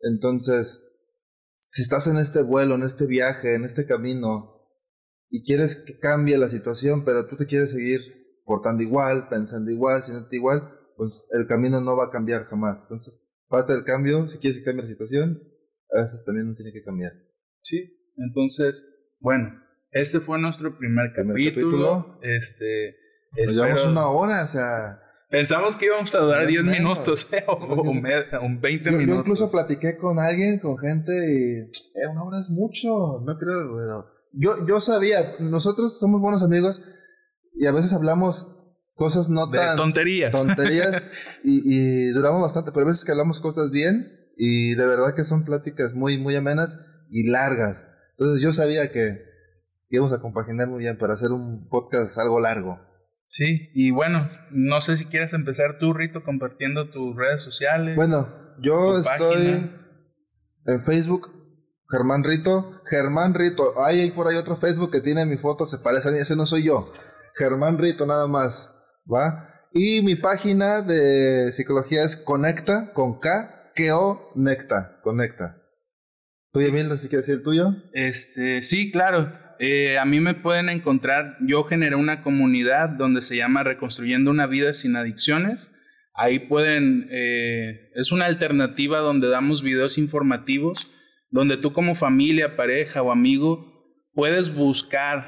[0.00, 0.82] Entonces,
[1.56, 4.58] si estás en este vuelo, en este viaje, en este camino,
[5.30, 8.00] y quieres que cambie la situación, pero tú te quieres seguir
[8.44, 12.82] portando igual, pensando igual, sintiendo igual, pues el camino no va a cambiar jamás.
[12.82, 15.42] Entonces, parte del cambio, si quieres que cambie la situación,
[15.94, 17.12] a veces también no tiene que cambiar.
[17.60, 18.88] Sí, entonces,
[19.20, 22.18] bueno, este fue nuestro primer, capítulo.
[22.22, 22.96] Este,
[23.36, 25.00] Nos llevamos una hora, o sea...
[25.30, 28.92] Pensamos que íbamos a durar 10 minutos o, o, 20 minutos.
[29.06, 31.70] Yo incluso platiqué con alguien, con gente, y
[32.00, 36.82] eh, una hora es mucho, no creo, pero yo, yo sabía, nosotros somos buenos amigos
[37.54, 38.48] y a veces hablamos
[38.94, 39.76] cosas no de tan...
[39.76, 40.32] tonterías.
[40.32, 41.02] Tonterías
[41.44, 45.24] y, y duramos bastante, pero a veces que hablamos cosas bien y de verdad que
[45.24, 46.78] son pláticas muy, muy amenas
[47.10, 47.86] y largas.
[48.12, 49.27] Entonces yo sabía que
[49.90, 52.80] íbamos a compaginar muy bien para hacer un podcast algo largo.
[53.24, 57.94] Sí, y bueno, no sé si quieres empezar tú, Rito, compartiendo tus redes sociales.
[57.94, 58.28] Bueno,
[58.60, 59.70] yo estoy
[60.66, 61.30] en Facebook,
[61.90, 62.82] Germán Rito.
[62.90, 66.12] Germán Rito, hay, hay por ahí otro Facebook que tiene mi foto, se parece a
[66.12, 66.90] mí, ese no soy yo.
[67.36, 68.74] Germán Rito, nada más,
[69.06, 69.48] ¿va?
[69.74, 75.62] Y mi página de psicología es Conecta, con K, o Necta, Conecta.
[76.52, 77.74] ¿Tú, Emil, si quieres decir el tuyo?
[77.92, 79.32] Este, sí, claro.
[79.58, 84.46] Eh, a mí me pueden encontrar, yo generé una comunidad donde se llama Reconstruyendo una
[84.46, 85.74] vida sin adicciones.
[86.14, 90.92] Ahí pueden, eh, es una alternativa donde damos videos informativos,
[91.30, 93.68] donde tú como familia, pareja o amigo
[94.14, 95.26] puedes buscar,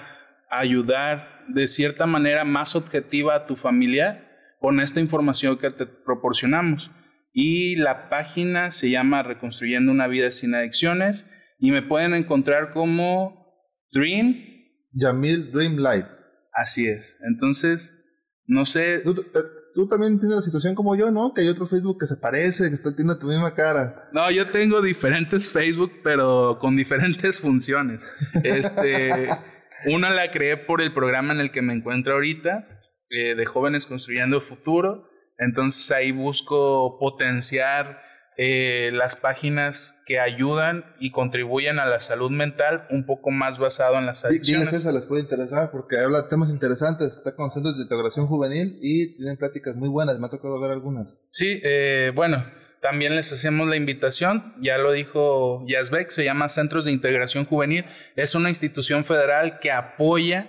[0.51, 4.27] ayudar de cierta manera más objetiva a tu familia
[4.59, 6.91] con esta información que te proporcionamos.
[7.33, 13.40] Y la página se llama Reconstruyendo una vida sin adicciones y me pueden encontrar como
[13.93, 14.51] Dream.
[14.93, 16.09] Yamil Dream Life.
[16.53, 17.19] Así es.
[17.29, 17.97] Entonces,
[18.47, 18.99] no sé.
[19.01, 19.15] ¿Tú,
[19.75, 21.33] tú, también tienes la situación como yo, ¿no?
[21.35, 24.09] Que hay otro Facebook que se parece, que está, tiene tu misma cara.
[24.13, 28.09] No, yo tengo diferentes Facebook, pero con diferentes funciones.
[28.43, 29.29] Este,
[29.87, 32.67] una la creé por el programa en el que me encuentro ahorita,
[33.11, 35.09] eh, de Jóvenes Construyendo Futuro.
[35.39, 38.03] Entonces ahí busco potenciar
[38.43, 43.99] eh, las páginas que ayudan y contribuyen a la salud mental un poco más basado
[43.99, 44.71] en las adicciones.
[44.71, 48.27] Diles esa, les puede interesar porque habla de temas interesantes, está con centros de integración
[48.29, 51.19] juvenil y tienen pláticas muy buenas, me ha tocado ver algunas.
[51.29, 52.47] Sí, eh, bueno,
[52.81, 57.85] también les hacemos la invitación, ya lo dijo Yazbek, se llama Centros de Integración Juvenil,
[58.17, 60.49] es una institución federal que apoya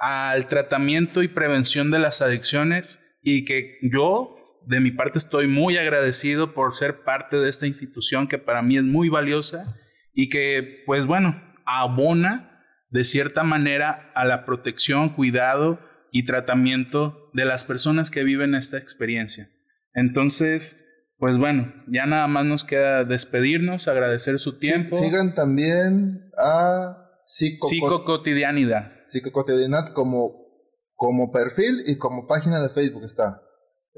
[0.00, 4.37] al tratamiento y prevención de las adicciones y que yo
[4.68, 8.76] de mi parte estoy muy agradecido por ser parte de esta institución que para mí
[8.76, 9.64] es muy valiosa
[10.12, 15.80] y que, pues bueno, abona de cierta manera a la protección, cuidado
[16.12, 19.48] y tratamiento de las personas que viven esta experiencia.
[19.94, 20.84] Entonces,
[21.16, 24.98] pues bueno, ya nada más nos queda despedirnos, agradecer su tiempo.
[24.98, 28.92] sigan también a Psico Psicocotidianidad.
[29.06, 30.46] Psicocotidianidad como,
[30.94, 33.47] como perfil y como página de Facebook está.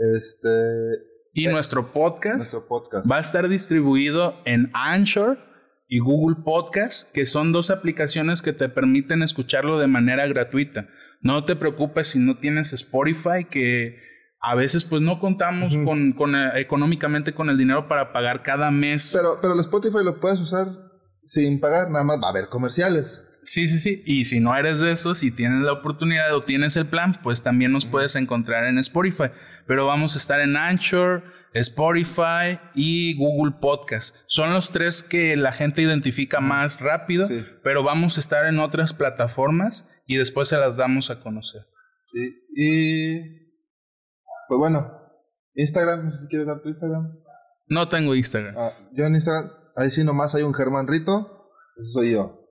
[0.01, 0.49] Este.
[1.33, 5.39] Y eh, nuestro, podcast nuestro podcast va a estar distribuido en Anchor
[5.87, 10.89] y Google Podcast, que son dos aplicaciones que te permiten escucharlo de manera gratuita.
[11.21, 13.99] No te preocupes si no tienes Spotify, que
[14.41, 18.71] a veces pues no contamos con, con eh, económicamente con el dinero para pagar cada
[18.71, 19.13] mes.
[19.15, 20.69] Pero, pero el Spotify lo puedes usar
[21.23, 23.23] sin pagar, nada más va a haber comerciales.
[23.43, 24.03] Sí, sí, sí.
[24.07, 27.43] Y si no eres de esos y tienes la oportunidad o tienes el plan, pues
[27.43, 29.31] también nos puedes encontrar en Spotify.
[29.71, 31.23] Pero vamos a estar en Anchor,
[31.55, 34.17] Spotify y Google Podcast.
[34.27, 37.29] Son los tres que la gente identifica más rápido,
[37.63, 41.63] pero vamos a estar en otras plataformas y después se las damos a conocer.
[42.11, 42.35] Sí.
[42.57, 43.21] Y
[44.49, 44.91] pues bueno,
[45.55, 47.21] Instagram, no sé si quieres dar tu Instagram.
[47.69, 48.57] No tengo Instagram.
[48.59, 52.45] Ah, yo en Instagram, ahí sí nomás hay un Germán Rito, ese soy yo.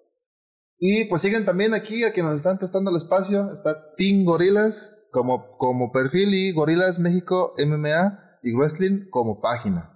[0.78, 3.52] Y pues siguen también aquí a quienes nos están prestando el espacio.
[3.52, 9.96] Está Team Gorilas como, como perfil y Gorilas México MMA y Wrestling como página.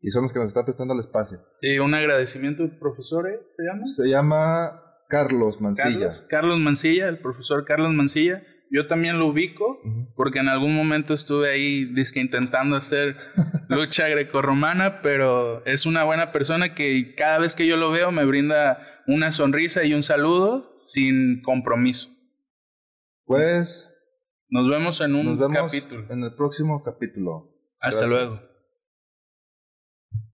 [0.00, 1.38] Y son los que nos están prestando el espacio.
[1.60, 3.38] Y un agradecimiento, profesor, ¿eh?
[3.56, 3.86] ¿se llama?
[3.86, 6.26] Se llama Carlos Mancilla.
[6.28, 8.42] Carlos, Mancilla, el profesor Carlos Mancilla.
[8.70, 9.78] Yo también lo ubico
[10.16, 13.16] porque en algún momento estuve ahí disque intentando hacer
[13.68, 18.24] lucha grecorromana, pero es una buena persona que cada vez que yo lo veo me
[18.24, 22.08] brinda una sonrisa y un saludo sin compromiso.
[23.26, 23.91] Pues
[24.52, 26.04] nos vemos en un nos vemos capítulo.
[26.10, 27.48] En el próximo capítulo.
[27.80, 28.38] Hasta luego.